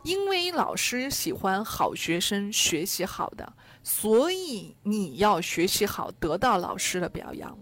[0.04, 7.58] 因为老师喜欢好学生学习好的，所以你要学习好，得到老师的表扬。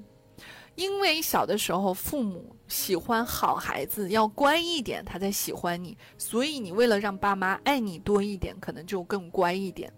[0.80, 9.92] 因为小的时候父母喜欢好孩子，要乖一点，他才喜欢你，所以你为了让爸妈爱你多一点，可能就更乖一点。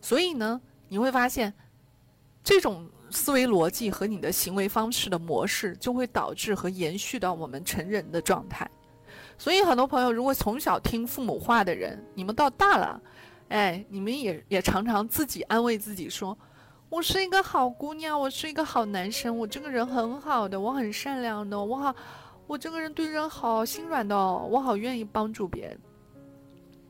[0.00, 1.54] 所以呢，你会发现，
[2.42, 8.68] 这种思维逻辑和你的行为方式的模式，就会导致和延续到我们成人的状态。
[9.38, 13.00] 所以很多朋友，如果从小听父母话的人，你们到大了，
[13.50, 16.36] 哎，你们也也常常自己安慰自己说。
[16.90, 21.94] 我是一个好姑娘，我是一个好男生，我这个人很好的，我很善良的，我好，
[22.46, 25.78] 我这个人对人好心软的，我好愿意帮助别人。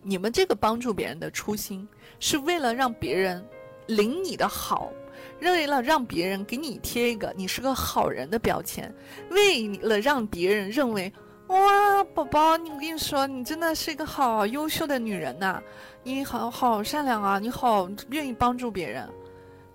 [0.00, 1.86] 你们这个帮助别人的初心，
[2.20, 3.44] 是为了让别人
[3.86, 4.92] 领你的好，
[5.40, 8.94] 为了让别人给你贴一个你是个好人的标签，
[9.30, 11.12] 为了让别人认为
[11.48, 15.60] 哇，宝宝，你我跟你说，你真的是一个好优秀的女人呐，
[16.04, 19.08] 你好好善良啊，你好愿意帮助别人。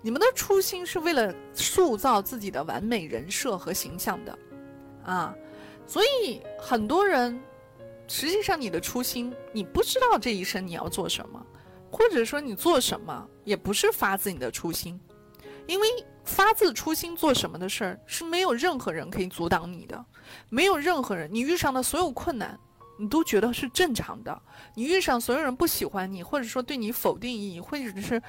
[0.04, 4.38] 你们的初心是为了塑造自己的完美人设和形象的，
[5.02, 5.34] 啊，
[5.86, 7.40] 所以很多人，
[8.06, 11.42] 实际上你的初心，你不知道这一生你要做什么，
[11.90, 15.00] 或者说你做什么也不是发自你的初心，
[15.66, 15.88] 因为
[16.22, 20.04] 发自初心做什么的事儿是没有任何人可以阻挡你的，
[20.50, 22.60] 没有任何人，你遇上的所有困难，
[22.98, 24.42] 你都觉得是正常的，
[24.74, 28.22] 你遇上所有人不喜欢你，或者说对你否定意义，或者是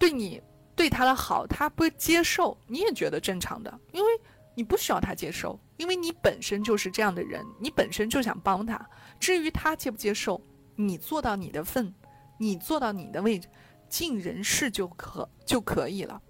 [0.00, 0.42] 对你。
[0.76, 4.10] 对他的好，他不接受，你也觉得正常的，因为
[4.54, 8.88] 你不需要他接受，因为你本身就是这样的人，你本身就想帮他。
[9.18, 10.40] 至于他接不接受，
[10.74, 11.92] 你做到你的份，
[12.38, 13.48] 你做到你的位置，
[13.88, 16.20] 尽人事就可就可以了。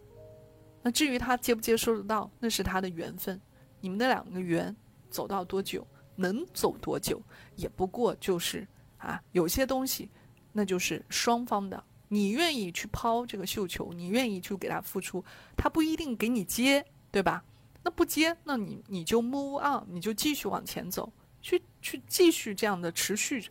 [0.82, 3.40] 那至于他接不接受得到，那是他的缘分。
[3.80, 4.74] 你们的两个缘
[5.11, 7.20] 走到多久，能走多久，
[7.56, 8.66] 也不过就是
[8.98, 10.09] 啊，有些东西，
[10.52, 11.82] 那就是双方的。
[12.09, 15.25] 你愿意去抛这个绣球，你愿意去给他付出，
[15.57, 17.42] 他不一定给你接，对吧？
[17.83, 23.49] 那不接，那你你就 move on，你就继续往前走，去去继续这样的持续，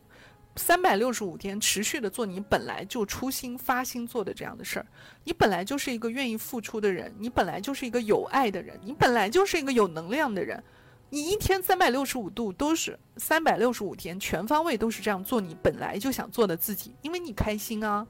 [0.57, 4.85] 三百六十五天持续的做你本来就初心发心做的这样的事儿。
[5.23, 10.61] 你本来就是一个愿意付出的人，你本来就是一个有爱的人，你本来就是一个有能量的人。
[11.09, 18.05] 你一天三百六十五度都是三百六十五天全方位都是这样做你本来就想做的自己，因为你开心啊。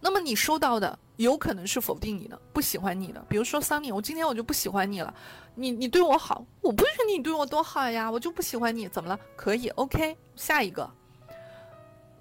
[0.00, 5.12] 那么你收到的有可能是否定你的、不喜欢你的，比如说桑尼，我今天我就不喜欢你了，
[5.54, 9.18] 你你对我好，我不许你对我多好呀，我就不喜欢你，怎么了？
[9.36, 10.90] 可以，OK，下一个。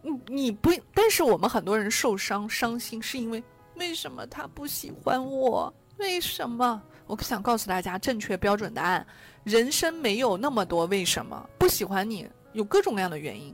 [0.01, 3.43] 你你不，但是我们很多人受伤、伤心，是因为
[3.75, 5.73] 为什么他不喜欢我？
[5.97, 6.81] 为什么？
[7.07, 9.05] 我想告诉大家正确标准答案：
[9.43, 13.53] 人生没有那么多为什么不喜欢你，有各种各样的原因。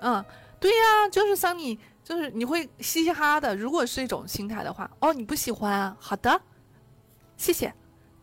[0.00, 0.22] 嗯，
[0.58, 1.78] 对呀，就是桑尼。
[2.04, 5.94] 就是你会嘻嘻哈哈的，如果是一种心态的话，哦，你不喜欢？
[6.00, 6.40] 好的，
[7.36, 7.72] 谢谢，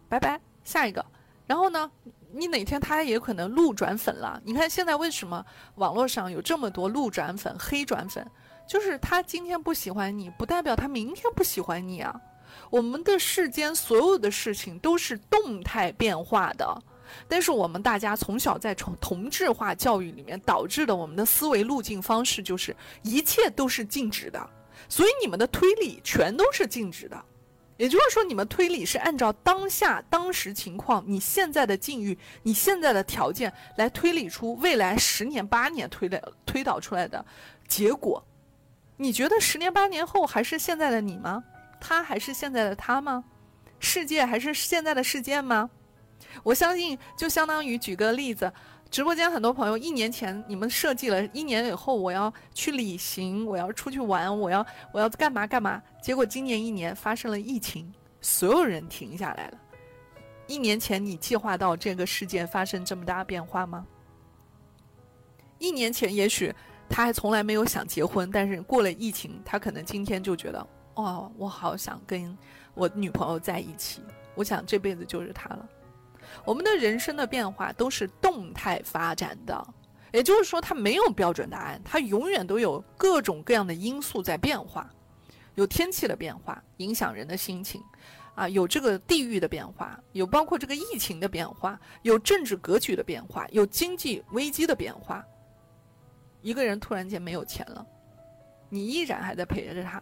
[0.08, 1.06] 拜拜，下一个。
[1.48, 1.90] 然后呢，
[2.32, 4.42] 你哪天他也可能路转粉了。
[4.46, 5.44] 你看现在为什么
[5.76, 8.30] 网络上有这么多路转粉、黑转粉？
[8.68, 12.22] 就是他今天不喜欢你，不代表他明天不喜欢你啊。
[12.70, 16.84] 我们的世间所有的事情都是动态变化的。
[17.28, 24.50] 但是我们大家从小在从同质化教育里面导致的，我们的思维路径方式就是一切都是静止的，
[24.88, 27.24] 所以你们的推理全都是静止的，
[27.78, 37.26] 也就是说，你们推理是按照当下当时情况、你现在的境遇、你现在的条件来推理出未来十年八年推的推导出来的
[37.68, 38.24] 结果。
[38.98, 41.42] 你觉得十年八年后还是现在的你吗？
[41.80, 43.24] 他还是现在的他吗？
[43.80, 45.70] 世界还是现在的世界吗？
[46.44, 48.52] 我相信，就相当于举个例子，
[48.90, 57.92] 直播间很多朋友一年前你们设计了一年以后我要去旅行，我要出去玩，我要我要干嘛干嘛，结果今年一年发生了疫情，
[58.22, 59.58] 所有人停下来了。
[60.48, 63.86] 一年前你计划到这个世界发生这么大变化吗？
[65.60, 66.52] 一年前也许
[66.90, 72.36] 他还从来没有想结婚，但是过了疫情，他可能今天就觉得，哦，我好想跟
[72.74, 74.02] 我女朋友在一起，
[74.34, 75.70] 我想这辈子就是她了。
[76.46, 79.68] 我们的人生的变化都是动态发展的，
[80.12, 84.90] 也就是说，它没有标准答案，它永远都有各种各样的因素在变化，
[85.56, 87.82] 有天气的变化影响人的心情，
[88.36, 95.24] 啊，有这个地域的变化，有包括这个疫情的变化，有政治格局的变化，有经济危机的变化。
[96.42, 97.86] 一个人突然间没有钱了，
[98.70, 100.02] 你依然还在陪着他，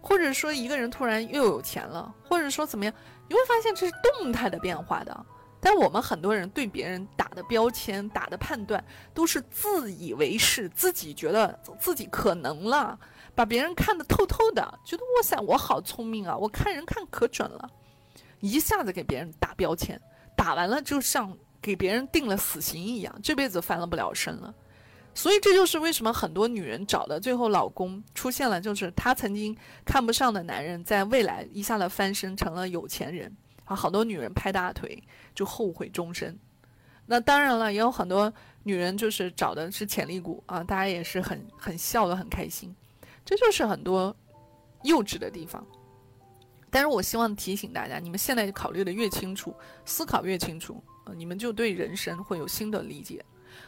[0.00, 2.94] 或者说一个人突然又有钱了，或者说怎么样，
[3.28, 5.26] 你会发现这是动态的变化的。
[5.60, 8.82] 但我们很多人对别人打的标签、打的判断，
[9.12, 12.98] 都是自以为是，自己觉得自己可能了，
[13.34, 17.68] 把别人看得透透的，觉得哇塞，我好聪明啊，我看人看可准了，
[18.40, 20.00] 一下子给别人打标签，
[20.36, 24.54] 打完了就像给别人定了死刑一样，这辈子翻了不了身了。
[25.14, 33.36] 所以这就是为什么很多女人找的最后老公出现了，就是她曾经看不上的男人，在未来一下子翻身成了有钱人
[33.68, 33.76] 啊！
[33.76, 35.00] 好多女人拍大腿
[35.34, 36.36] 就后悔终身。
[37.06, 38.32] 那当然了，也有很多
[38.64, 42.74] 女人就是找的是潜力股啊，大家也是很很笑的很开心。
[43.24, 44.14] 这就是很多
[44.82, 45.64] 幼稚的地方。
[46.70, 49.54] 但是我希望提醒大家，你们现在考虑的越清楚，
[49.84, 50.82] 思考越清楚，
[51.14, 53.24] 你们就对人生会有新的理解。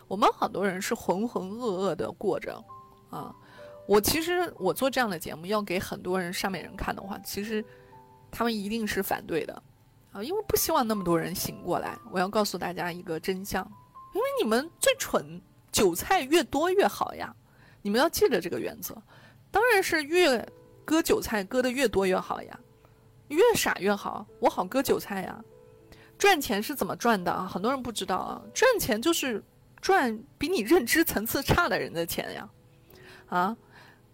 [0.07, 2.63] 我们很多人是浑浑噩噩的过着，
[3.09, 3.35] 啊，
[3.87, 7.65] 我其实我做这样的节目要给很多人上面人看的话，其实
[8.31, 9.63] 他们一定是反对的，
[10.13, 11.99] 啊，因为不希望那么多人醒过来。
[12.11, 13.65] 我要告诉大家一个真相，
[14.15, 15.41] 因为你们最蠢，
[15.73, 17.35] 韭菜越多越好呀，
[17.83, 18.95] 你们要记得这个原则，
[19.51, 20.47] 当然是越
[20.85, 22.61] 割韭菜割的越多越好呀，
[23.29, 25.43] 越傻越好，我好割韭菜呀。
[26.19, 27.47] 赚钱是怎么赚的啊？
[27.47, 29.43] 很多人不知道啊，赚钱就是。
[29.83, 32.47] 赚比你认知层次差的人的钱呀，
[33.29, 33.57] 啊，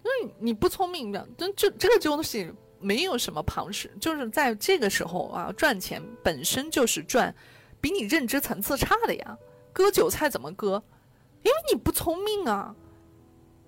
[0.01, 2.49] 那你不聪明的，这这这个东西
[2.81, 7.35] 没有什么旁事，就是在这个时候啊，赚钱本身就是赚
[7.81, 9.39] 比你认知层次差的呀。
[9.73, 10.83] 割韭菜怎么割？
[11.43, 12.75] 因为你不聪明啊，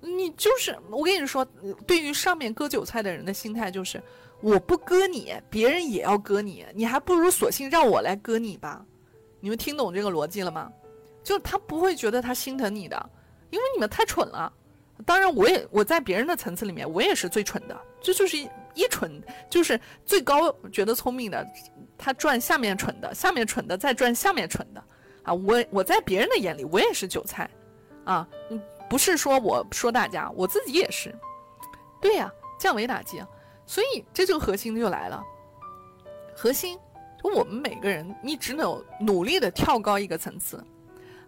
[0.01, 1.45] 你就是我跟你说，
[1.87, 4.03] 对于上面割韭菜的人的心态就是，
[4.41, 8.85] 我不割你，别人也要割你，你还不如索性让我来割你吧。
[9.41, 10.73] 你们听懂这个逻辑了吗？
[11.23, 13.11] 就是他不会觉得他心疼你的，
[13.51, 14.53] 因为你们太蠢了。
[15.07, 17.81] 当然，我也我在别人的层次里面，我也是最蠢的。
[18.01, 18.37] 这就是
[18.75, 21.47] 一蠢，就是最高觉得聪明的，
[21.97, 24.83] 他赚下面蠢的，下面蠢的再赚下面蠢的。
[25.23, 27.49] 啊，我我在别人的眼里，我也是韭菜，
[28.05, 31.15] 啊，嗯不是说我说大家，我自己也是。
[32.01, 33.23] 对呀，降维打击，
[33.67, 35.23] 所以这就核心就来了。
[36.35, 36.79] 核心，
[37.23, 40.65] 就我们每个人，你只能努力的跳高一个层次。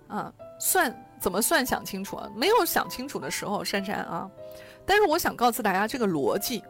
[0.09, 1.65] 啊，算怎么算？
[1.65, 2.29] 想清楚啊！
[2.35, 4.29] 没有想清楚的时候，珊珊啊。
[4.87, 6.65] 但是我想告诉大家，这个逻辑，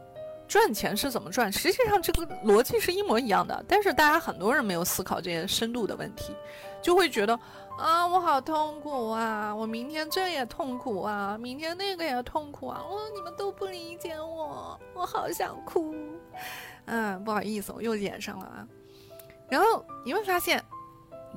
[0.47, 1.51] 赚钱是怎么赚？
[1.51, 3.63] 实际上这个逻辑是一模一样的。
[3.67, 6.35] 但是大家很多人没有思考这些深度的问题，
[6.81, 7.33] 就会觉得
[7.79, 9.55] 啊，我好痛苦啊！
[9.55, 12.83] 我明天这也痛苦啊，明天那个也痛苦啊！
[12.87, 15.95] 我，你们都不理解我，我好想哭。
[16.85, 18.67] 嗯，不好意思，我又演上了啊。
[19.49, 20.61] 然后你会发现，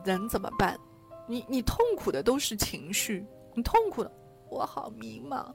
[0.05, 0.79] 人怎么办？
[1.27, 4.11] 你你痛苦的都是情绪，你痛苦的，
[4.51, 5.47] 我好迷茫，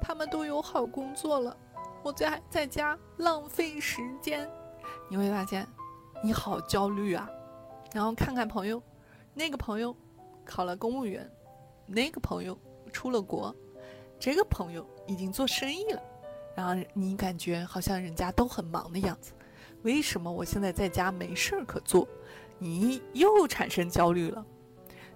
[0.00, 1.56] 他们都有好工作了，
[2.02, 4.48] 我在在家浪费时间，
[5.08, 5.66] 你会发现，
[6.22, 7.28] 你好焦虑啊，
[7.92, 8.82] 然后看看朋友，
[9.34, 9.94] 那个朋友
[10.44, 11.30] 考了公务员，
[11.86, 12.58] 那个朋友
[12.90, 13.54] 出了国，
[14.18, 16.02] 这个朋友已经做生意了，
[16.54, 19.32] 然后你感觉好像人家都很忙的样子，
[19.82, 22.08] 为什么我现在在家没事儿可做？
[22.58, 24.46] 你又产生焦虑了。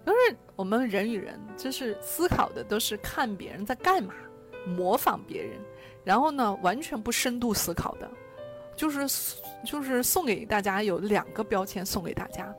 [0.07, 4.15] 就是我们人与人，就是思考的都是看别人在干嘛，
[4.65, 5.59] 模仿别人，
[6.05, 8.09] 然后呢，完全不深度思考的，
[8.77, 9.01] 就是
[9.65, 12.55] 就是送给大家有两个标签送给大家，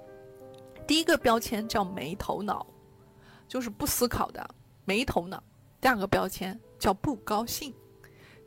[0.85, 2.67] 第一个标签叫没头脑，
[3.47, 4.45] 就是不思考的
[4.83, 5.41] 没头脑；
[5.79, 7.73] 第二个标签叫不高兴，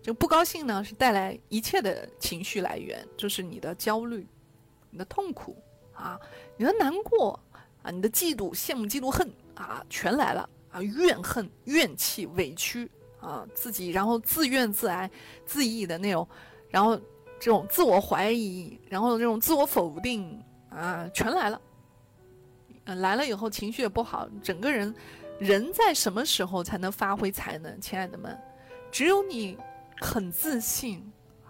[0.03, 4.29] 就不高兴呢是带来一切的情绪来源，就是你的焦虑、
[4.91, 5.57] 你的痛苦
[5.95, 6.21] 啊、
[6.59, 7.41] 你的难过。
[7.83, 10.83] 啊，你的嫉妒、羡慕、嫉妒、恨啊，全来了啊！
[10.83, 15.11] 怨恨、怨气、委屈啊，自己然后自怨自哀、
[15.47, 16.29] 自艾的那种，
[16.69, 16.97] 然后
[17.39, 21.61] 这种自我怀疑，然后这种自我否定啊，全来了。
[22.85, 24.95] 来了以后情绪也不好，整个人，
[25.39, 27.81] 人在什么时候才能发挥才能？
[27.81, 28.37] 亲爱的们，
[28.91, 29.57] 只有你
[30.01, 31.01] 很自信。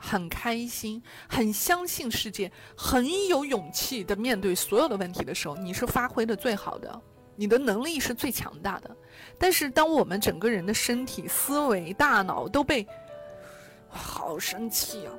[0.03, 7.01] 很开心，很相信世界，很有勇气的面对所有的问题的时候，你是发挥的最好的，
[7.37, 8.91] 你的能力是最强大的。
[9.39, 12.87] 但是，当我们整个人的身体、思维、大脑都被，
[13.91, 15.13] 好生气啊！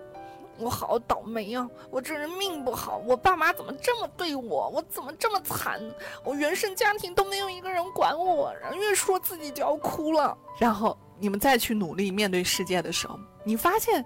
[0.57, 1.67] 我好倒霉啊！
[1.89, 4.69] 我这人命不好，我爸妈怎么这么对我？
[4.69, 5.79] 我怎么这么惨？
[6.23, 10.35] 我原生家庭都没有一个人管我，然后越说自己就要哭了。
[10.59, 14.03] 然后你们再去努力面对世界的时候，你发现。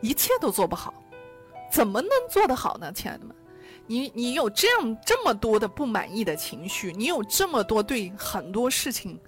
[0.00, 0.92] 一切都做不好，
[1.70, 3.34] 怎么能做得好呢，亲爱的们？
[3.86, 9.18] 你你有这样这么多的不满意的情绪，你有这么多对很多事情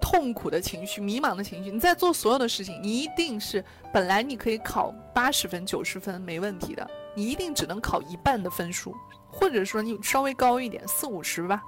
[0.00, 8.94] 痛苦的情绪、迷茫的情绪，你在做所有的事情，你一定是本来你可以考八十分、九十分没问题的，你一定只能考一半的分数，
[9.28, 11.62] 或者说你稍微高一点，四五十吧。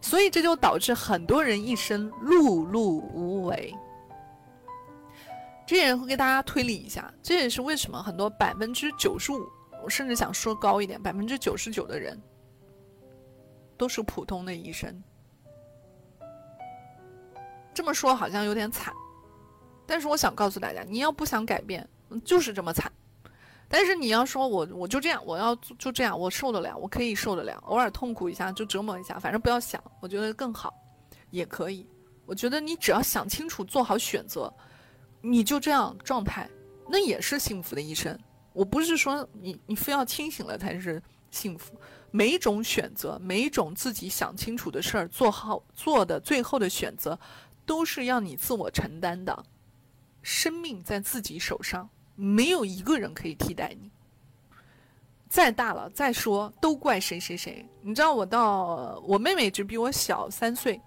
[0.00, 3.74] 所以这就导致很多人一生碌碌无为。
[5.66, 9.44] 这也会给大家推理一下，这也是为什么很多百分之九十五，
[9.82, 12.20] 我甚至想说高一点，百分之九十九的人
[13.76, 15.02] 都是普通的医生。
[17.74, 18.94] 这么说好像有点惨，
[19.86, 21.86] 但是我想告诉大家，你要不想改变，
[22.24, 22.90] 就是这么惨。
[23.68, 30.72] 但是你要说我我就这样，我要就这样，我受得了，我可以受得了，偶尔痛苦一下就折磨一下，反正不要想，我觉得更好，
[31.30, 31.84] 也可以。
[32.24, 34.52] 我觉得你只要想清楚，做好选择。
[35.20, 36.48] 你就这样状态，
[36.88, 38.18] 那也是幸福的一生。
[38.52, 41.78] 我不是说你你非要清醒了才是幸福，
[42.10, 47.18] 每一种选择，每一种自己想清楚的事儿，做好做的最后的选择，
[47.66, 49.44] 都是要你自我承担的。
[50.22, 53.90] 生命在自己手上，没有一个人可以替代你。
[55.28, 57.64] 再大了再说，都怪谁谁谁。
[57.82, 60.80] 你知道我到我妹妹只比我小三岁。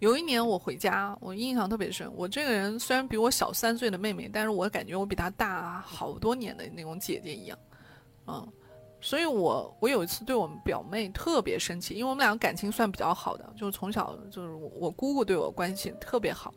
[0.00, 2.10] 有一年我回家，我印象特别深。
[2.16, 7.58] 我这个人虽然比我小三岁的妹妹，但是我感觉我比她大好多年的那种姐姐一样，
[8.26, 8.48] 嗯，
[8.98, 16.52] 所以我我有一次对我们表妹特别生气，因为我们俩感情算比较好的，就是从小就是我姑姑对我关系特别好。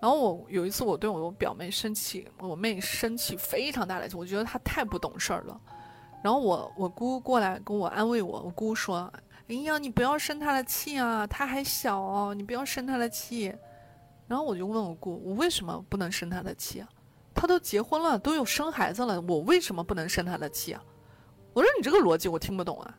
[0.00, 5.60] 然后我有一次我对我表妹生气，我妹生气非常大的气，我觉得她太不懂事儿了。
[6.20, 9.08] 然后我我姑过来跟我安慰我，我姑说。
[9.48, 13.54] 哎呀，你不要生他的气啊，他还小哦，你不要生他的气。
[14.26, 16.88] 然后我就问我姑，我为什么不能生他的气啊？
[17.32, 20.82] 他都结婚了，都有生孩子了，我为什么不能生他的气啊？
[21.52, 22.98] 我说你这个逻辑我听不懂啊。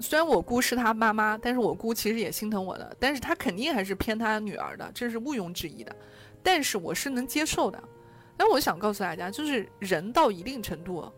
[0.00, 5.94] 虽然我姑是他妈妈，但是我姑其实也心疼我的，但是他肯定还是偏他女儿的，这是毋庸置疑的。
[6.42, 7.80] 但是我是能接受的。
[8.36, 11.08] 但我想告诉大家，就是人到一定程度。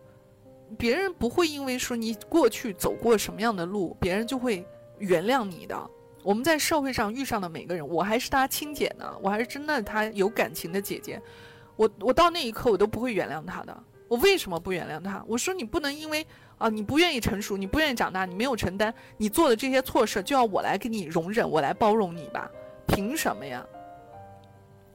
[0.74, 4.66] 别人不会因为说你过去走过什么样的路，别人就会
[4.98, 5.90] 原谅你的。
[6.22, 11.20] 我们在社会上遇上的每个人，我还是他亲姐呢，我还是真的他有感情的姐姐。
[11.76, 13.82] 我我到那一刻我都不会原谅他的。
[14.08, 15.24] 我为什么不原谅他？
[15.26, 22.50] 我说你不能因为啊你不愿意成熟，你不愿意长大，你没有承担你做的这些错事，就要我来给你容忍，我来包容你吧？
[22.86, 23.66] 凭什么呀？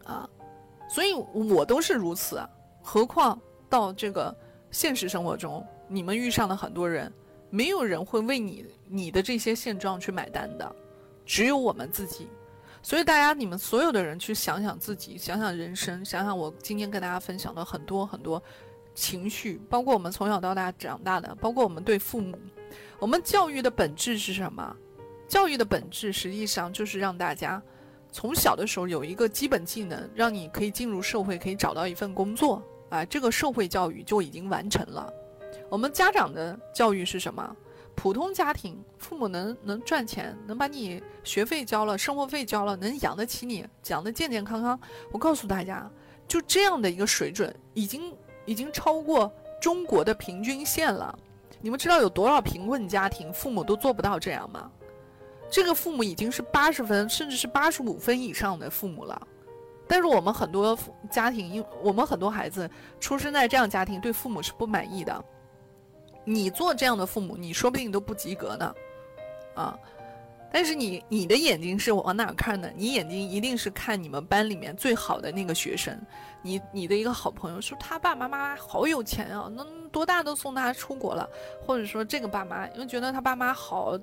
[0.05, 0.29] 啊，
[0.87, 2.41] 所以我都是如此，
[2.81, 4.35] 何况到这个。
[4.71, 7.11] 现实生活中，你们遇上了很多人，
[7.49, 10.75] 没有人会为你你的这些现状去买单的，
[11.25, 12.27] 只有我们自己。
[12.81, 18.41] 所以大家，你们所有的人去想想自己，想想人生，想想我今天跟大家分享的很多很多
[18.95, 22.39] 情绪，包括我们从小到大长大的，包括我们对父母，
[22.97, 24.75] 我们教育的本质是什么？
[25.27, 27.61] 教育的本质实际上就是让大家
[28.11, 32.63] 从小的时候有一个基本技能，让你可以进入社会，可以找到一份工作。
[32.89, 35.11] 啊，这个社会教育就已经完成了。
[35.69, 37.55] 我们家长的教育是什么？
[37.95, 44.79] 普通家庭，父母能能赚钱，能把你学费交了，生活费交了，能养得起你，养得健健康康。
[45.11, 45.89] 我告诉大家，
[46.27, 48.15] 就这样的一个水准，已经
[48.45, 49.31] 已经超过
[49.61, 51.17] 中国的平均线了。
[51.61, 54.71] 你们知道有多少贫困家庭父母都做不到这样吗？
[55.51, 59.27] 这个父母已经是八十分，甚至是八十五分以上的父母了。
[59.89, 60.77] 但是我们很多
[61.09, 62.69] 家庭，因我们很多孩子
[62.99, 65.25] 出生在这样家庭，对父母是不满意的。
[66.23, 68.75] 你做这样的父母，你说不定都不及格呢，
[69.55, 69.75] 啊！
[70.51, 72.71] 但是你你的眼睛是往哪看的？
[72.75, 75.99] 你眼睛一定是看你们班里面最好的那个学生。
[76.43, 81.27] 你你的一个好朋友说他爸爸妈妈好有钱啊，那多大都送他出国了，
[81.65, 83.97] 或者说这个爸妈因为觉得他爸妈好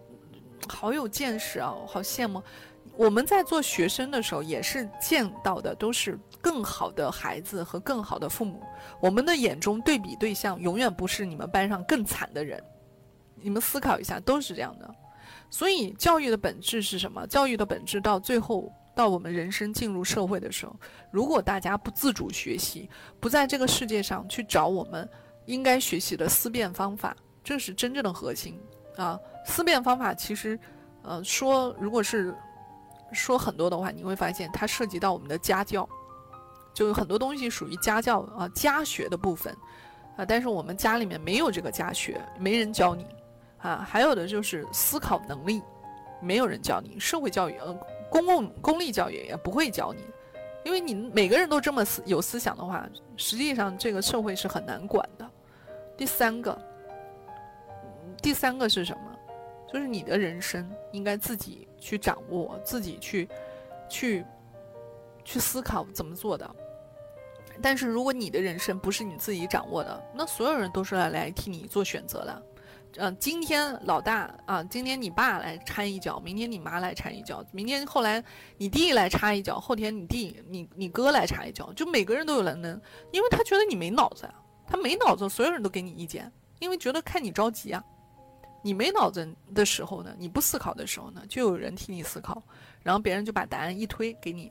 [0.68, 2.42] 好有见识啊，好羡慕。
[2.96, 8.62] 我们在做学生的时候，也是见到的都是更好的孩子和更好的父母。
[9.00, 12.62] 我们的眼中对比对象永远不是你们班上更惨的人。
[13.34, 14.94] 你们思考一下，都是这样的。
[15.50, 17.26] 所以，教育的本质是什么？
[17.26, 20.74] 教育的本质到最后，到我们人生进入社会的时候，
[21.10, 22.88] 如果大家不自主学习，
[23.20, 25.06] 不在这个世界上去找我们
[25.44, 28.58] 应该学习的思辨方法，这是真正的核心
[28.96, 29.20] 啊！
[29.44, 30.58] 思辨方法其实，
[31.02, 32.34] 呃，说如果是。
[33.12, 35.88] 说很多的话，你会发现它涉及到我们的家教，
[36.74, 39.56] 就有很多东西属于家教啊家学的部分
[40.16, 43.06] 啊，但是我们家里面没有这个家学，没人教你
[43.58, 43.86] 啊。
[43.88, 45.62] 还有的就是思考能力，
[46.20, 46.98] 没有人教你。
[46.98, 47.72] 社会教育呃，
[48.10, 50.02] 公共公立教育也不会教你，
[50.64, 55.28] 因为你每个人都这么思有思想的话，实际上这个社会是很难管的。
[55.96, 56.58] 第三个，
[58.20, 59.02] 第三个是什么？
[59.72, 63.28] 就是你的人生应该自己去掌握，自己去
[63.88, 64.24] 去
[65.24, 66.48] 去思考怎么做的。
[67.62, 72.42] 但是如果你的人生不是你自己掌握的，那所有人都是来来替你做选择的。
[72.98, 78.22] 嗯，今天老大啊，今天你爸来掺一脚，明天你妈来掺一脚，明天后来
[78.56, 84.34] 你弟来插一脚，后天你弟你你哥来插一脚，就每个人都有人能，因为他觉得你没脑子呀，
[84.66, 87.84] 他没脑子，所有人都给你意见，因为觉得看你着急啊。
[88.66, 92.42] 你没脑子的时候呢，你不思考的时候呢，就有人替你思考，
[92.82, 94.50] 然后别人就把答案一推给你，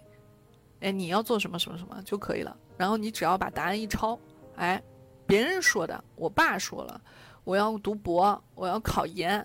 [0.79, 4.17] 哎，你要做什么什么什么就可以了，然后你只要把答案一抄，
[4.55, 4.81] 哎，
[5.27, 7.01] 别人说的，我爸说了。
[7.43, 9.39] 我要读博，我要考研，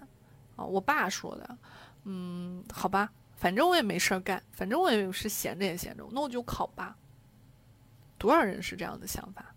[0.57, 1.59] 啊，我爸说的，
[2.05, 6.97] 嗯，好吧，反正我也没事儿干，反正我也是闲着也闲着，那我就考吧。
[8.17, 9.55] 多少人是这样的想法，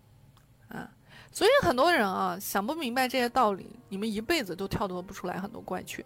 [0.68, 0.90] 啊，
[1.34, 6.02] 所以很多人啊想不明白这些道理，你们一辈子都跳脱不出来很多怪圈，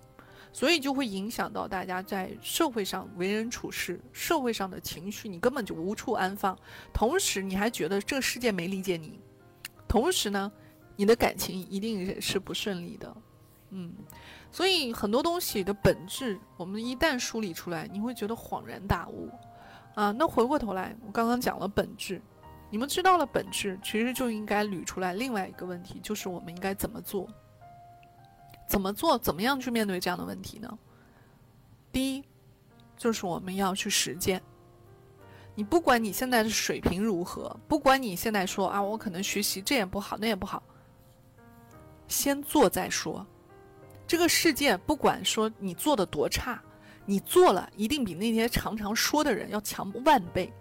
[0.52, 6.58] 所以就会影响到大家在社会上为人处事，社会上的情绪你根本就无处安放，
[6.92, 9.20] 同时你还觉得这个世界没理解你，
[9.86, 10.50] 同时呢。
[11.00, 13.16] 你的感情一定是不顺利的，
[13.70, 13.94] 嗯，
[14.50, 19.30] 所以很多东西的本质，我们一旦梳理出来，你会觉得恍然大悟，
[19.94, 22.20] 啊，那回过头来，我刚刚讲了本质，
[22.70, 27.28] 你们知道了本质，其实就应该捋出来另外一个问题，就是我们应该怎么做？
[28.68, 29.16] 怎么做？
[29.16, 30.78] 怎么样去面对这样的问题呢？
[31.90, 32.24] 第一，
[32.96, 34.42] 就是我们要去实践。
[35.54, 40.62] 你不管你现在的水平如何，不管你现在说啊，我可能学习这也不好，那也不好。
[42.06, 43.26] 先做再说，
[44.06, 46.62] 这个世界不管说你做的多差，
[47.06, 50.52] 你做了一定比那些常常说的人要强万倍。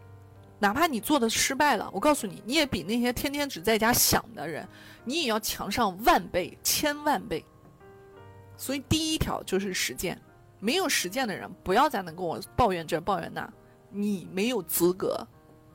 [0.59, 4.67] 哪怕你做的失败了，我告诉你，你也比那些天天只在家想的人，
[5.03, 7.45] 你也要强上万倍、千万倍。
[8.57, 10.19] 所以第一条就是实践，
[10.59, 13.47] 没有实践的人，不要再能跟我抱怨这抱怨那，
[13.91, 15.25] 你没有资格。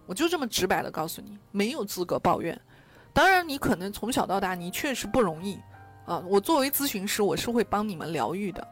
[0.04, 2.60] 我就这么直白的告诉你，没有资格抱怨。
[3.12, 5.60] 当然，你可能从小到大，你确实不容易，
[6.06, 8.66] 啊，我作为咨询师，我是会帮你们疗愈的。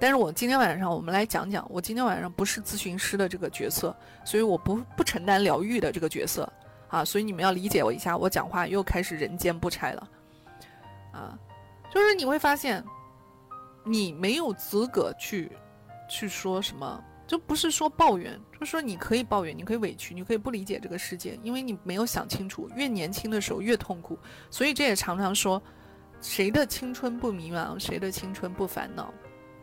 [0.00, 3.94] 但是我今天晚上，我们来讲讲，我今天晚上不是咨询师的这个角色，
[4.24, 6.50] 所以我不不承担疗愈的这个角色，
[6.88, 10.08] 啊，所以你们要理解我一下，我讲话又开始人间不拆了，
[11.12, 11.38] 啊，
[11.92, 12.82] 就是你会发现，
[13.84, 15.52] 你没有资格去，
[16.08, 17.04] 去说什么。
[17.26, 22.68] 就不是说抱怨，就是说你可以抱怨，你可以委屈，你可以不理解这个世界，因为你没有想清楚。
[22.74, 24.18] 越年轻的时候越痛苦，
[24.50, 25.62] 所以这也常常说，
[26.20, 29.14] 谁的青春不迷茫，谁的青春不烦恼，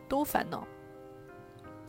[0.08, 0.68] 都烦恼。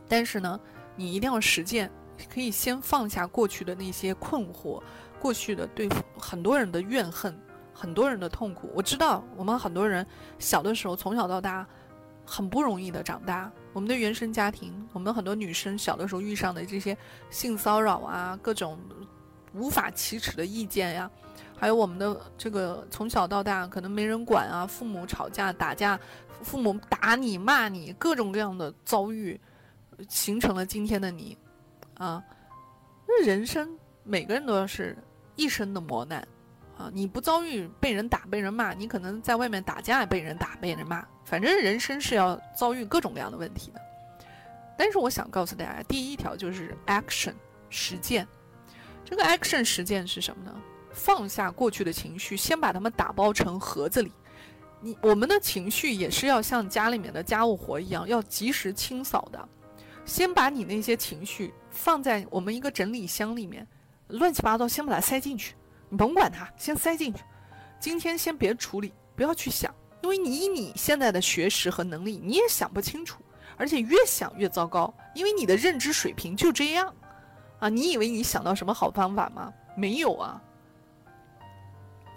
[0.07, 0.59] 但是呢，
[0.95, 1.91] 你一定要实践，
[2.33, 4.81] 可以先放下过去的那些困惑，
[5.19, 7.37] 过去的对很多人的怨恨，
[7.73, 8.69] 很多人的痛苦。
[8.73, 10.05] 我知道我们很多人
[10.37, 11.65] 小的时候从小到大。
[12.31, 16.95] 很不容易的长大，我们的原生家庭，我们很多女生小的时候遇上的这些
[17.31, 18.77] 性骚扰啊，各种
[19.51, 21.09] 无法启齿的意见呀，
[21.57, 25.99] 还有我们的这个从小到大可能没人管啊，父母吵架打架，
[26.43, 29.39] 父母打你骂你，各种各样的遭遇，
[30.07, 31.37] 形成了今天的你，
[31.95, 32.23] 啊，
[33.07, 34.97] 那人生每个人都要是
[35.35, 36.27] 一生的磨难。
[36.77, 36.89] 啊！
[36.93, 43.81] 你不遭遇被人打、被人骂，你可能在外面打架被人打、被人骂，反正人生是要遭遇各种各样的问题的。
[44.77, 47.33] 但是我想告诉大家，第一条就是 action
[47.69, 48.25] 实践。
[49.03, 50.55] 这个 action 实践是什么呢？
[50.91, 54.13] 放下过去的情绪，先把它们打包成盒子里。
[54.81, 59.49] 你我们的情绪也是要像家里面的家务活一样，要及时清扫的。
[60.05, 63.67] 先把你那些情绪放在我们一个整理箱里面，
[64.07, 65.55] 乱七八糟，先把它塞进去。
[65.89, 67.21] 你甭管它，先塞进去。
[67.79, 73.21] 今天先别处理，不要去想，因为你以你现在的学识和能力，你也想不清楚，
[73.57, 76.93] 而且越想越糟糕，因为你的认知水平就这样
[77.59, 77.69] 啊！
[77.69, 79.53] 你以为你想到什么好方法吗？
[79.75, 80.41] 没有啊！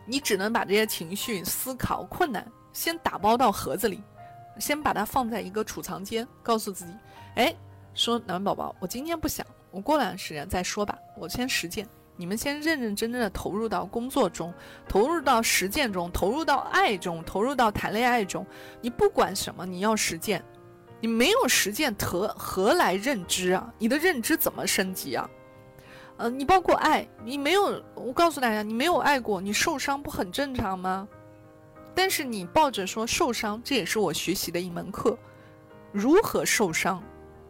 [0.05, 4.03] 你只能把这些情绪、思考、困难先打包到盒子里，
[4.59, 6.93] 先把它放在一个储藏间，告诉自己：
[7.37, 7.55] 哎，
[7.95, 11.87] 说暖宝宝，我今天不想，我过段时间再说吧，我先实践。
[12.15, 14.53] 你们先认认真真的投入到工作中，
[14.87, 18.47] 投入到实践中，投入到爱中，投入到谈恋爱中。
[18.83, 20.45] 你不管什么，你要实践。
[21.01, 23.73] 你没有实践，何何来认知啊？
[23.79, 25.29] 你的认知怎么升级啊？
[26.23, 31.09] 呃，你包括爱，你没有，我告诉大家，你没有爱过，你受伤不很正常吗？
[31.97, 35.19] 但是你抱着说受伤，这也是我学习的一门课，
[35.91, 37.03] 如何受伤？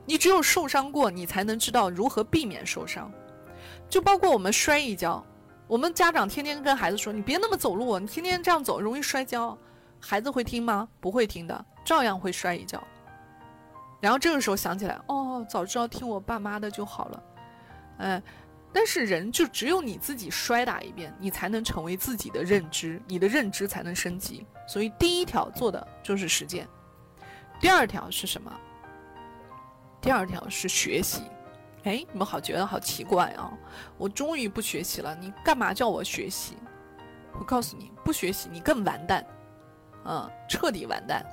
[0.06, 3.12] 你只有受伤过，你才能知道如何避免受伤。
[3.90, 5.22] 就包括我们摔一跤，
[5.66, 9.56] 我们家长天天跟孩子说：“你别那么走路，你天天这样走容易摔跤。”
[10.00, 10.88] 孩子会听吗？
[10.98, 12.82] 不会听的，照样会摔一跤。
[14.00, 17.22] 然后这个时候想起来，哦，早知道听我爸妈的就好了，
[17.98, 18.22] 哎，
[18.72, 24.46] 但是人就只有你自己摔打一遍，你才能成为自己的认知，你的认知才能升级。
[24.66, 26.66] 所以第一条做的就是实践，
[27.60, 28.52] 第二条是什么？
[30.00, 31.22] 第二条是学习。
[31.84, 33.52] 哎，你们好觉得好奇怪啊！
[33.98, 36.56] 我终于不学习了，你干嘛叫我学习？
[37.32, 39.26] 我告诉你，不学习你更完蛋，
[40.04, 41.26] 嗯，彻底完蛋。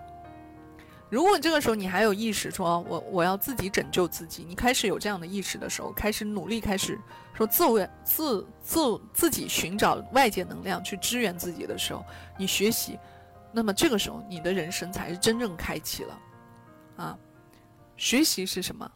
[1.10, 7.00] 如果这个时候你还有意识，说我我要自己拯救自己，你开始有这样的意识的时候，开始努力，开始
[7.34, 12.06] 说自我自自自己寻找外界能量去支援自己的时候，
[12.38, 13.00] 你学习，
[13.52, 16.20] 那么这个时候你的人生才是真正开启了，
[16.98, 17.18] 啊，
[17.98, 18.90] 学习是什么？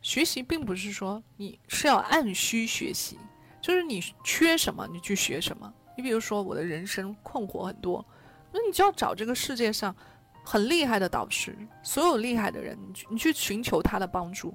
[0.00, 3.16] 学习并不是说你是要按需学习，
[3.60, 5.72] 就是你缺什么你去学什么。
[5.96, 8.04] 你比如说我的人生困惑很多，
[8.50, 9.94] 那你就要找这个世界上
[10.42, 14.54] 很厉害的导师，所有厉害的人，你去你去寻求他的帮助，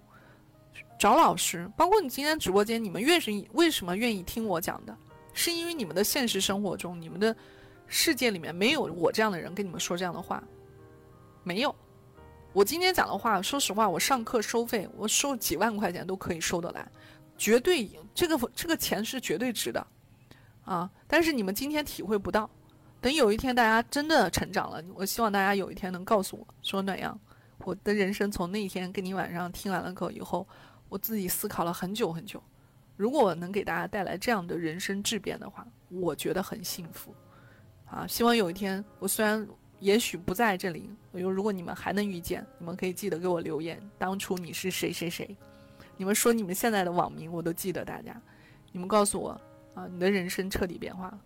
[0.99, 1.69] 找老师。
[1.77, 4.95] 包括你今天直播间，你们愿意为什么愿意听我讲的？
[5.33, 7.35] 是因为你们的现实生活中，你们的
[7.85, 10.43] 世界里面没有我这样的人跟你们说这样的话，
[11.43, 11.73] 没有。
[12.53, 16.89] 我今天讲的话，说实话，我上课收费，我收几万块钱都可以收得来，
[17.37, 19.85] 绝对这个这个钱是绝对值的，
[20.65, 20.89] 啊！
[21.05, 22.49] 但是你们今天体会不到，
[23.07, 27.17] 等有一天大家真的成长了，我希望大家有一天能告诉我说暖阳，
[27.59, 30.45] 我的人生从那一天跟你晚上听完了课以后，
[30.89, 32.43] 我自己思考了很久很久，
[32.97, 37.15] 如果我能给大家带来这样的人生质变的话，我觉得很幸福，
[37.85, 38.05] 啊！
[38.05, 39.47] 希望有一天我虽然。
[39.79, 40.89] 也许不在这里。
[41.11, 43.79] 如如果你们还能遇见，你们可以记得给我留言。
[43.99, 45.37] 当初你是谁谁谁？
[45.97, 47.85] 你们说你们现在的网名，我都记得。
[47.85, 48.19] 大家，
[48.71, 49.39] 你们告诉我
[49.75, 51.19] 啊，你的人生彻底变化了。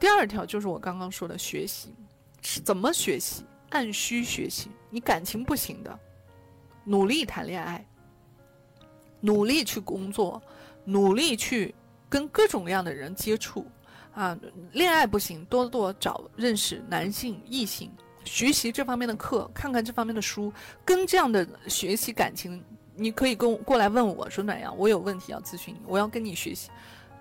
[0.00, 1.94] 第二条就是我刚刚说的学习，
[2.42, 3.44] 是怎么学习？
[3.68, 4.70] 按需学习。
[4.88, 5.98] 你感情不行的，
[6.82, 7.86] 努力谈恋爱，
[9.20, 10.42] 努力去工作，
[10.84, 11.72] 努力去
[12.08, 13.64] 跟各种各样的人接触。
[14.12, 14.36] 啊，
[14.72, 17.92] 恋爱不行，多多找认识男性异性，
[18.24, 20.52] 学习这方面的课，看看这方面的书，
[20.84, 22.60] 跟这样的学习感情，
[22.96, 26.70] 你可以跟过来问我说暖阳，我有问题要咨询你，我要跟你学习，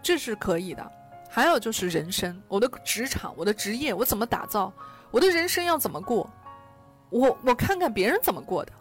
[0.01, 0.91] 这是可以的。
[1.29, 4.73] 还有就是人生，我的职场，我的职业，我怎么打造，
[5.11, 6.29] 我的人生要怎么过，
[7.11, 8.71] 我我看看别人怎么过的，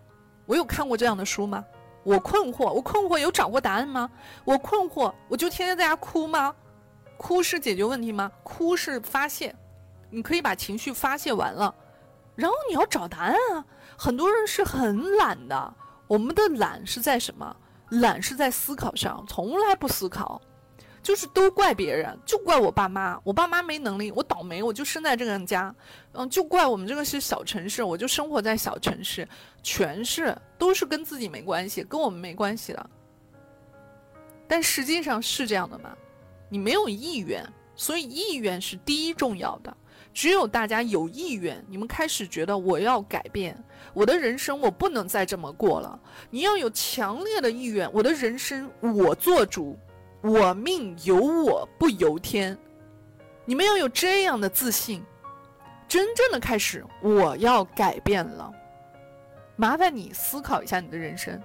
[0.46, 1.64] 我有看过这样的书吗？
[2.04, 4.10] 我困惑，我困惑有找过答案吗？
[4.44, 6.54] 我困惑，我就天天在家哭吗？
[7.18, 8.32] 哭是解决问题吗？
[8.42, 9.54] 哭是发泄，
[10.08, 11.74] 你可以把情绪发泄完了，
[12.34, 13.64] 然后你要找答案啊。
[13.98, 15.74] 很多人是很懒的，
[16.06, 17.54] 我们的懒是在什么？
[17.90, 20.40] 懒是在思考上，从来不思考，
[21.08, 25.74] 就是都怪别人，就怪我爸妈，我爸妈没能力，我倒霉，我就生在这个家，
[26.12, 29.26] 嗯，就怪我们这个是小城市，我就生活在小城市，
[29.62, 32.90] 全是都是跟自己没关系，跟我们没关系的。
[34.46, 35.96] 但实际上是这样的吗？
[36.50, 37.42] 你没有意愿，
[37.74, 39.74] 所以意愿是第一重要的。
[40.12, 43.56] 只有大家有意愿，你们开始觉得我要改变
[43.94, 45.98] 我的人生，我不能再这么过了。
[46.28, 49.74] 你要有强烈的意愿，我的人生我做主，
[50.20, 52.56] 我命由我不由天。
[53.44, 55.02] 你们要有这样的自信，
[55.86, 58.52] 真正的开始我要改变了。
[59.56, 61.40] 麻烦你思考一下你的人生，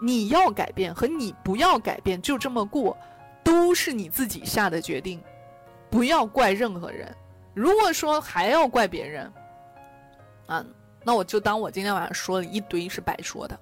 [0.00, 2.96] 你要改变和你不要改变，就这么过。
[3.44, 5.22] 都是你自己下的决定，
[5.88, 7.14] 不要怪任何人。
[7.54, 9.32] 如果说还要怪别人，
[10.46, 10.62] 啊，
[11.02, 13.58] 那我就当我今天晚上说了一堆是白说的。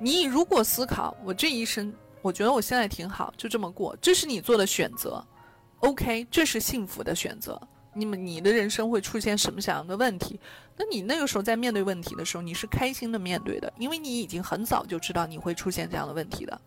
[0.00, 1.92] 你如果思考，我这一生，
[2.24, 5.22] 我觉得我现在挺好，就这么过，这是你做的选择
[5.80, 7.60] ，OK，这是幸福的选择。
[7.92, 10.40] 你们你的人生会出现什么样的问题？
[10.74, 16.58] 那你那个时候在面对问题的时候，你是开心的面对的，因为你已经很早就知道你会出现这样的问题的。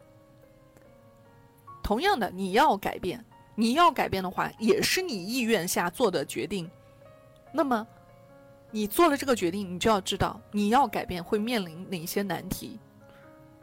[1.82, 6.70] 同样的，你要改变，你要改变的话，也是你意愿下做的决定。
[7.51, 7.88] 那么，
[8.70, 12.78] 你做了这个决定，你就要知道你要改变会面临哪些难题，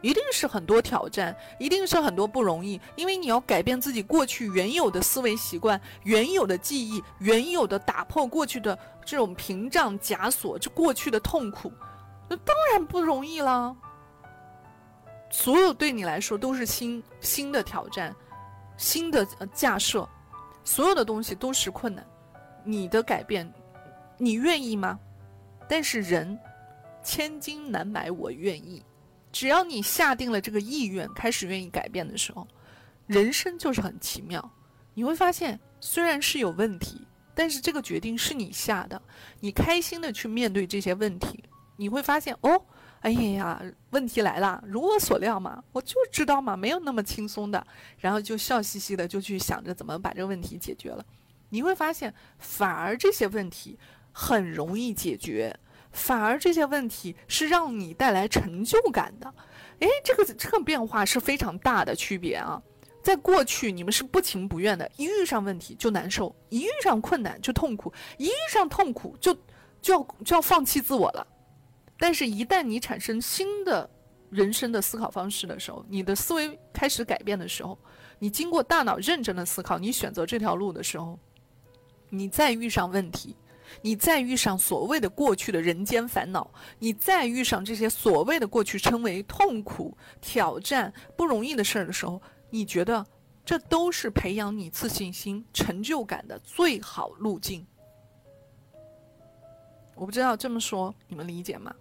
[0.04, 11.72] 一定是很多挑战，一定是很多不容易，因为你要改变自己过去原有的思维习惯、原有的记忆、原有的打破过去的这种屏障枷锁，这过去的痛苦，
[12.28, 13.74] 那当然不容易了。
[15.30, 18.14] 所有对你来说都是新新的挑战，
[18.76, 20.06] 新的呃架设，
[20.64, 22.06] 所有的东西都是困难。
[22.62, 23.50] 你的改变，
[24.18, 24.98] 你愿意吗？
[25.66, 26.38] 但是人，
[27.02, 28.84] 千金难买我愿意。
[29.34, 32.46] 只要你下定了这个意愿，开始愿意改变的时候，
[33.08, 34.48] 人生就是很奇妙。
[34.94, 37.04] 你会发现，虽然是有问题，
[37.34, 39.02] 但是这个决定是你下的，
[39.40, 41.42] 你开心的去面对这些问题，
[41.76, 42.64] 你会发现哦。
[43.00, 43.60] 哎呀，
[43.90, 47.66] 问题来了，如我所料嘛，我就知道嘛，没有那么轻松的，
[47.98, 51.04] 然后就笑嘻嘻的就去想着怎么把这个问题解决了。
[51.48, 53.76] 你会发现，反而这些问题
[54.12, 55.54] 很容易解决，
[55.94, 59.32] 反而这些问题是让你带来成就感的。
[59.78, 62.62] 诶，这个这个变化是非常大的区别啊！
[63.02, 69.34] 在过去，你们是不情不愿的，一遇上问题就难受，一遇上困难就痛苦，一遇上痛苦就
[69.82, 71.26] 就要就要放弃自我了。
[71.98, 73.88] 但是，一旦你产生新的
[74.30, 77.78] 人生的思考方式的时候，你的思维开始改变的时候，
[78.18, 81.18] 你经过大脑认真的思考，你选择这条路的时候，
[82.08, 83.36] 你再遇上问题，
[83.82, 92.20] 你再遇上所谓的过去的人间烦恼，你再遇上这些所谓的过去称为痛苦、挑战、不容易的事儿的时候，
[92.50, 93.04] 你觉得
[93.44, 97.66] 这都是培养你自信心、成就感的最好路径。
[99.94, 101.74] 我不知道这么说你们理解吗？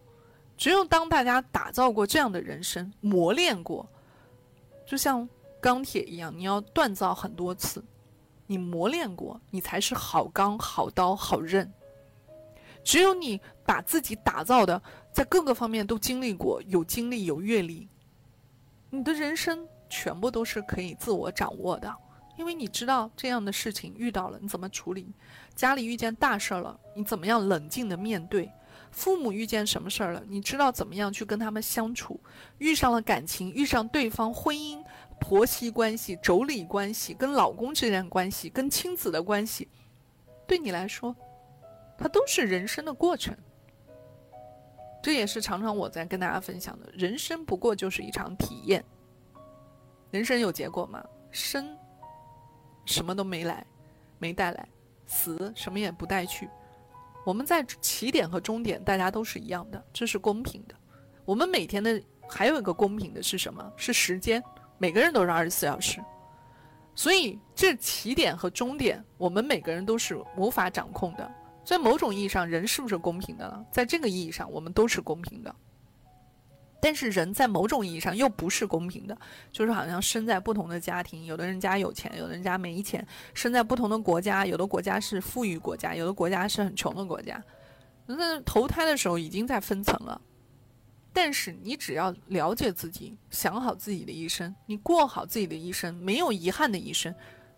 [0.56, 3.89] 只有当大家打造过这样的人生，磨练过，
[4.86, 5.28] 就像
[5.60, 7.84] 钢铁一样，你要锻造很多次，
[8.46, 11.74] 你磨练过，你才是好钢、好刀、好刃。
[12.84, 14.82] 只有你把自己打造的，
[15.12, 17.88] 在各个方面都经历过，有经历、有阅历，
[18.90, 21.94] 你的人生全部都是可以自我掌握的，
[22.38, 25.14] 因为你知道这样的事情遇到了你怎么处理，
[25.56, 28.52] 家里遇见大事了，你怎么样冷静的面对。
[28.92, 30.24] 父母遇见什么事儿了？
[30.28, 32.20] 你知道怎么样去跟他们相处？
[32.60, 34.84] 遇上了感情，遇上对方婚姻、
[35.20, 39.68] 婆媳关系、妯娌关系、跟老公之间关系、跟亲子的关系，
[40.46, 41.16] 对你来说，
[41.98, 43.36] 它都是人生的过程。
[45.02, 48.84] 这也是常常我在跟大家分享的：人生不过就是一场体验。
[50.12, 51.04] 人生有结果吗？
[51.32, 51.78] 生
[52.86, 53.66] 什么都没来，
[54.18, 54.64] 没带来；
[55.06, 56.50] 死什么也不带去。
[57.26, 60.76] 我们在起点和终点，大家都是一样的，这是公平的。
[61.26, 63.74] 我们每天的还有一个公平的是什么？
[63.76, 64.44] 是时间，
[64.78, 66.00] 每个人都是二十四小时。
[66.96, 71.32] 所以这起点和终点，我们每个人都是无法掌控的。
[71.64, 73.66] 在某种意义上，人是不是公平的呢？
[73.72, 75.55] 在这个意义上，我们都是公平的。
[76.82, 79.18] 但是人在某种意义上又不是公平的，
[79.53, 83.01] 就是好像生在不同的家庭，有的人家有钱，有的人家没钱；
[83.34, 87.41] 生在不同的国家，有的国家是富裕国家，有的国家是很穷的国家。
[88.05, 90.20] 那投胎的时候已经在分层了。
[91.14, 97.16] 但是你只要了解自己，想好自己的一生，你过好自己的一生，没有遗憾的一生，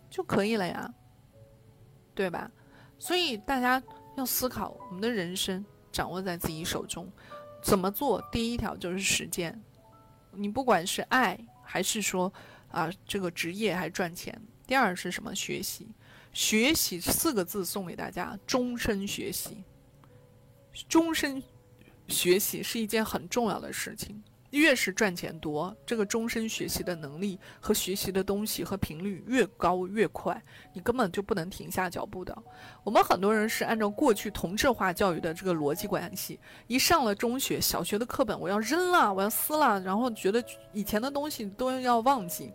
[0.07, 0.93] 就可以了呀，
[2.13, 2.51] 对吧？
[2.97, 3.81] 所以大家
[4.17, 7.11] 要思考，我们的人生掌握在自己手中。
[7.61, 8.21] 怎么做？
[8.31, 9.59] 第一条就是实践。
[10.31, 12.31] 你不管是爱，还是说
[12.69, 14.39] 啊这个职业，还赚钱。
[14.67, 15.33] 第二是什么？
[15.33, 15.87] 学习。
[16.31, 19.63] 学习四个字送给大家：终身学习。
[20.89, 21.41] 终身
[22.07, 24.21] 学习是一件很重要的事情。
[24.59, 30.41] 越是赚钱多，这个终身学习的能力和学习的东西和频率越高越快，
[30.73, 32.35] 你根本就不能停下脚步的。
[32.83, 40.43] 我们很多人是按照过去同质化教育的这个逻辑关系，一上了中学、小学的课本，我要扔了，我要撕了，然后觉得
[40.73, 42.53] 以前的东西都要忘记。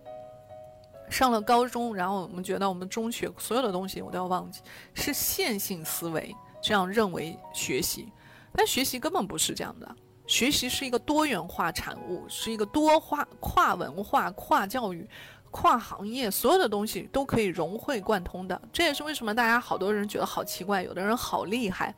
[1.10, 4.60] 上了高中，然后我们觉得我们中学所有的东西我都要忘记，
[4.94, 8.08] 是线性思维这样认为学习，
[8.52, 9.96] 但学习根本不是这样的。
[10.30, 15.04] 学习是一个多元化产物，是一个多化、跨文化、跨教育、
[15.50, 18.62] 跨行业，所有的东西都可以融会贯通的。
[18.72, 21.92] 这也是为什么大家好多人觉得好奇怪，有的人好厉害。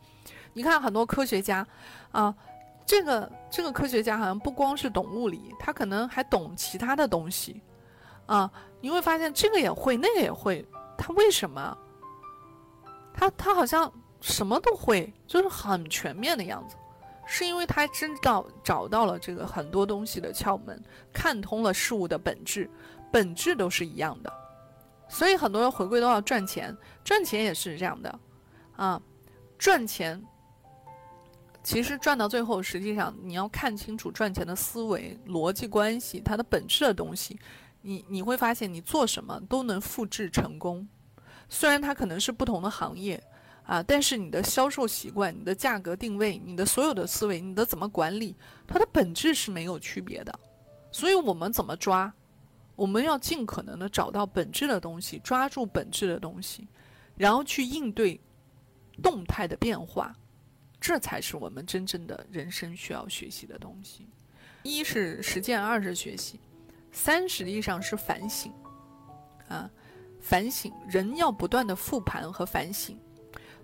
[0.54, 1.64] 你看很多科学家，
[2.10, 2.34] 啊，
[2.86, 7.60] 这个这个科学家好像不光是懂物理，他可能还懂其他的东西，
[8.24, 10.66] 啊，你会发现这个也会，那个也会。
[10.96, 11.76] 他为什么？
[13.12, 16.76] 他他好像什么都会，就是很全面的样子。
[17.34, 20.78] 是因为他知道找到了这个很多东西的窍门，
[21.14, 22.68] 看通了事物的本质，
[23.10, 24.30] 本质都是一样的，
[25.08, 28.20] 所以很多人回归都要赚钱，赚钱也是这样的，
[28.76, 29.00] 啊，
[29.56, 30.22] 赚钱，
[31.62, 37.40] 其实赚到最后，实际上你要看清楚赚钱的思维逻辑关系，它的本质的东西，
[37.80, 40.86] 你你会发现你做什么都能复制成功，
[41.48, 43.24] 虽然它可能是不同的行业。
[43.72, 43.82] 啊！
[43.82, 50.40] 但是你的销售习惯、你的价格定位、你的所有的思维、你的怎么管理，它的本质是没有区别的。
[50.90, 52.12] 所以，我们怎么抓？
[52.76, 56.68] 我们要尽可能的找到本质的东西，抓住本质的东西，
[57.16, 58.20] 然后去应对
[59.02, 60.14] 动态的变化，
[60.78, 64.06] 这才是我们真正的人生需要学习的东西。
[64.64, 66.38] 一是实践，二是学习，
[66.92, 68.52] 三实际上是反省。
[69.48, 69.70] 啊，
[70.20, 72.98] 反省，人要不断的复盘和反省。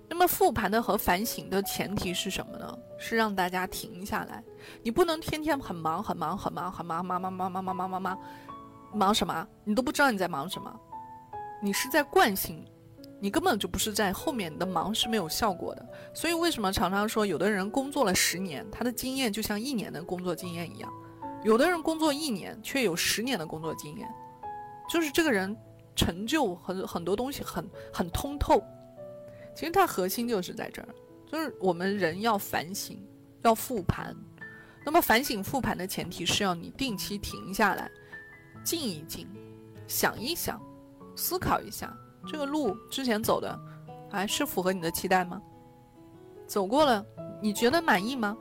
[0.08, 2.78] 那么复盘的和反省的前提是什么呢？
[2.98, 4.42] 是让大家停下来。
[4.82, 8.18] 你不能天天很忙很忙很忙很忙忙忙忙忙忙忙忙忙，
[8.92, 9.46] 忙什么？
[9.64, 10.74] 你都不知道你在忙什么。
[11.62, 12.64] 你是在惯性，
[13.20, 15.86] 你根本就不是在后面你的忙是没有效果的。
[16.14, 20.90] 所以为什么常常说有的人工作了十年，他的经验就像一年的工作经验一样；
[21.44, 24.08] 有的人工作一年却有十年的工作经验，
[24.88, 25.54] 就是这个人
[25.94, 28.62] 成就很很多东西很很通透。
[29.58, 30.88] 其实它核心就是在这儿，
[31.26, 32.96] 就是我们人要反省，
[33.42, 34.14] 要复盘。
[34.86, 37.90] 那么反省复盘的前提是要你定期停下来，
[38.62, 39.26] 静一静，
[39.88, 40.62] 想一想，
[41.16, 41.92] 思考一下
[42.24, 43.58] 这个路之前走的，
[44.08, 45.42] 还是符合你的期待吗？
[46.46, 47.04] 走过了，
[47.42, 48.38] 你觉得满意吗？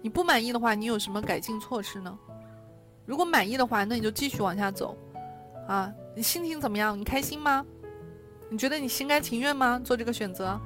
[0.00, 2.16] 你不满意的话，你有什么改进措施呢？
[3.04, 4.96] 如果满意的话，那你就继续往下走。
[5.66, 6.96] 啊，你心情怎么样？
[6.96, 7.66] 你开心吗？
[8.52, 9.80] 你觉得你心甘情愿吗？
[9.82, 10.60] 做这个选择，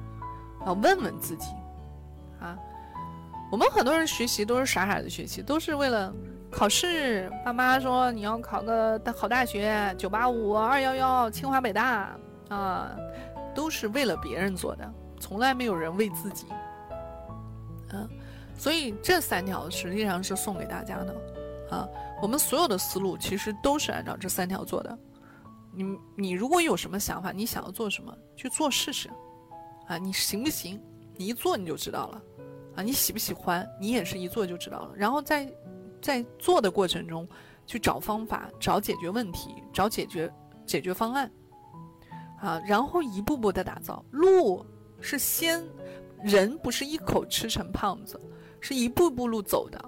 [0.65, 1.47] 要问问自己，
[2.41, 2.53] 啊，
[3.49, 6.13] 我们很多人学习都是傻傻的学习，都是为了
[6.51, 7.31] 考试。
[7.45, 12.13] 爸妈说你要考个好大学，九八五、二幺幺、清华北大，
[12.49, 12.91] 啊，
[13.55, 16.45] 都是为了别人做的，从来没有人为自己。
[17.93, 18.05] 嗯，
[18.57, 21.15] 所以这三条实际上是送给大家的，
[21.71, 21.87] 啊，
[22.21, 24.97] 我们所有的思路其实都是按照这三条做的。
[25.77, 29.07] 你你如果有什么想法，你想要做什么，去做试试，
[29.87, 30.81] 啊，你行不行？
[31.15, 32.21] 你一做你就知道了，
[32.75, 33.67] 啊，你喜不喜欢？
[33.79, 34.91] 你也是一做就知道了。
[34.95, 35.53] 然后在
[36.01, 37.29] 在做的过程中，
[37.67, 40.33] 去找方法，找解决问题，找解决
[40.65, 41.31] 解决方案，
[42.41, 44.03] 啊，然后一步步的打造。
[44.09, 44.65] 路
[44.99, 45.63] 是先，
[46.23, 48.19] 人不是一口吃成胖子，
[48.59, 49.79] 是一步步路走的。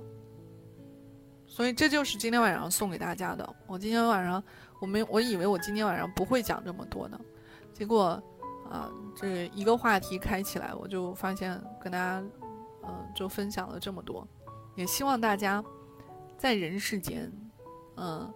[1.59, 3.53] 所以这就是今天晚上送给大家的。
[3.67, 4.41] 我今天晚上。
[4.79, 7.19] 我没，我以为我今天晚上不会讲这么多呢，
[7.73, 8.11] 结果，
[8.71, 12.23] 啊，这一个话题开起来，我就发现跟大家，
[12.87, 14.25] 嗯，就分享了这么多，
[14.75, 15.61] 也希望大家
[16.37, 17.29] 在人世间，
[17.97, 18.33] 嗯，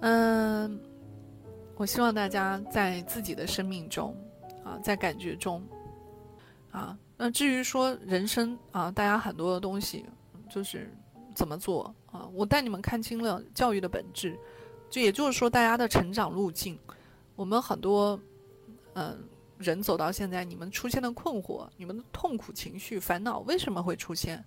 [0.00, 0.80] 嗯，
[1.76, 4.12] 我希望大家在自己的生命中，
[4.64, 5.62] 啊，在感觉中，
[6.72, 10.04] 啊，那至于说人生啊，大家很多的东西
[10.50, 10.92] 就是
[11.32, 14.38] 怎么做啊，我带你们看清了教育的本质。
[14.90, 16.78] 就也就是说，大家的成长路径，
[17.36, 18.18] 我们很多，
[18.94, 19.18] 嗯，
[19.58, 24.42] 人走到现在，你们出现的困惑，你们的痛苦情绪、烦恼为什么会出现？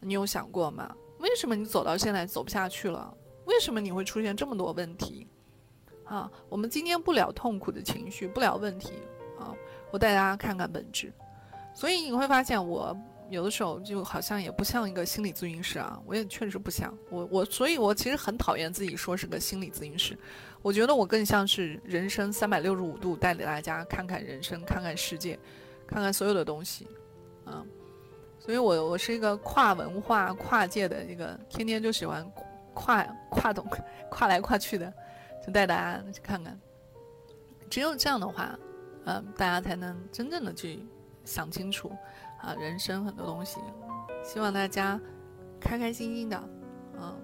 [0.00, 0.92] 你有想过吗？
[1.20, 3.14] 为什么你走到现在走不下去了？
[3.44, 5.28] 为什么你会出现这么多问题？
[6.04, 8.94] 啊，我们今天不聊痛苦的情绪，不聊问题
[9.38, 9.54] 啊，
[9.92, 11.12] 我带大家看看本质。
[11.72, 12.96] 所以你会发现我。
[13.30, 16.96] 有的时候就好像也不像一个心理咨询师啊，我也确实不像。
[17.10, 20.16] 我我，所以我其实很讨厌自己说是个心理咨询师，
[20.62, 25.38] 我觉得我更像是人生三百六十五度带领大家看看人生，看看世界，
[25.86, 26.86] 看看所有的东西，
[27.44, 27.62] 啊，
[28.38, 32.26] 所以我我是一个跨文化、跨界的一个，天天就喜欢
[32.72, 33.66] 跨跨动、
[34.08, 34.92] 跨来跨去的，
[35.46, 36.58] 就带大家去看看，
[37.68, 38.58] 只有这样的话，
[39.04, 40.80] 嗯，大家才能真正的去
[41.24, 41.92] 想清楚。
[42.40, 43.58] 啊，人生很多东西，
[44.24, 45.00] 希望大家
[45.60, 46.36] 开开心心的，
[46.96, 47.16] 啊，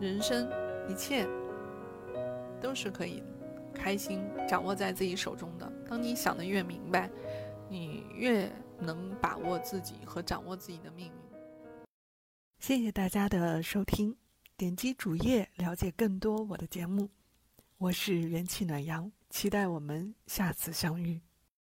[0.00, 0.48] 人生
[0.88, 1.26] 一切
[2.60, 3.22] 都是可以
[3.74, 5.72] 开心掌握在自己手中的。
[5.88, 7.10] 当你想的越明白，
[7.68, 11.12] 你越能把握自己和掌握自己的命运。
[12.58, 14.16] 谢谢大家的收听，
[14.56, 17.08] 点击主页了解更多我的节目。
[17.78, 21.20] 我是元气暖阳，期待我们下次相遇。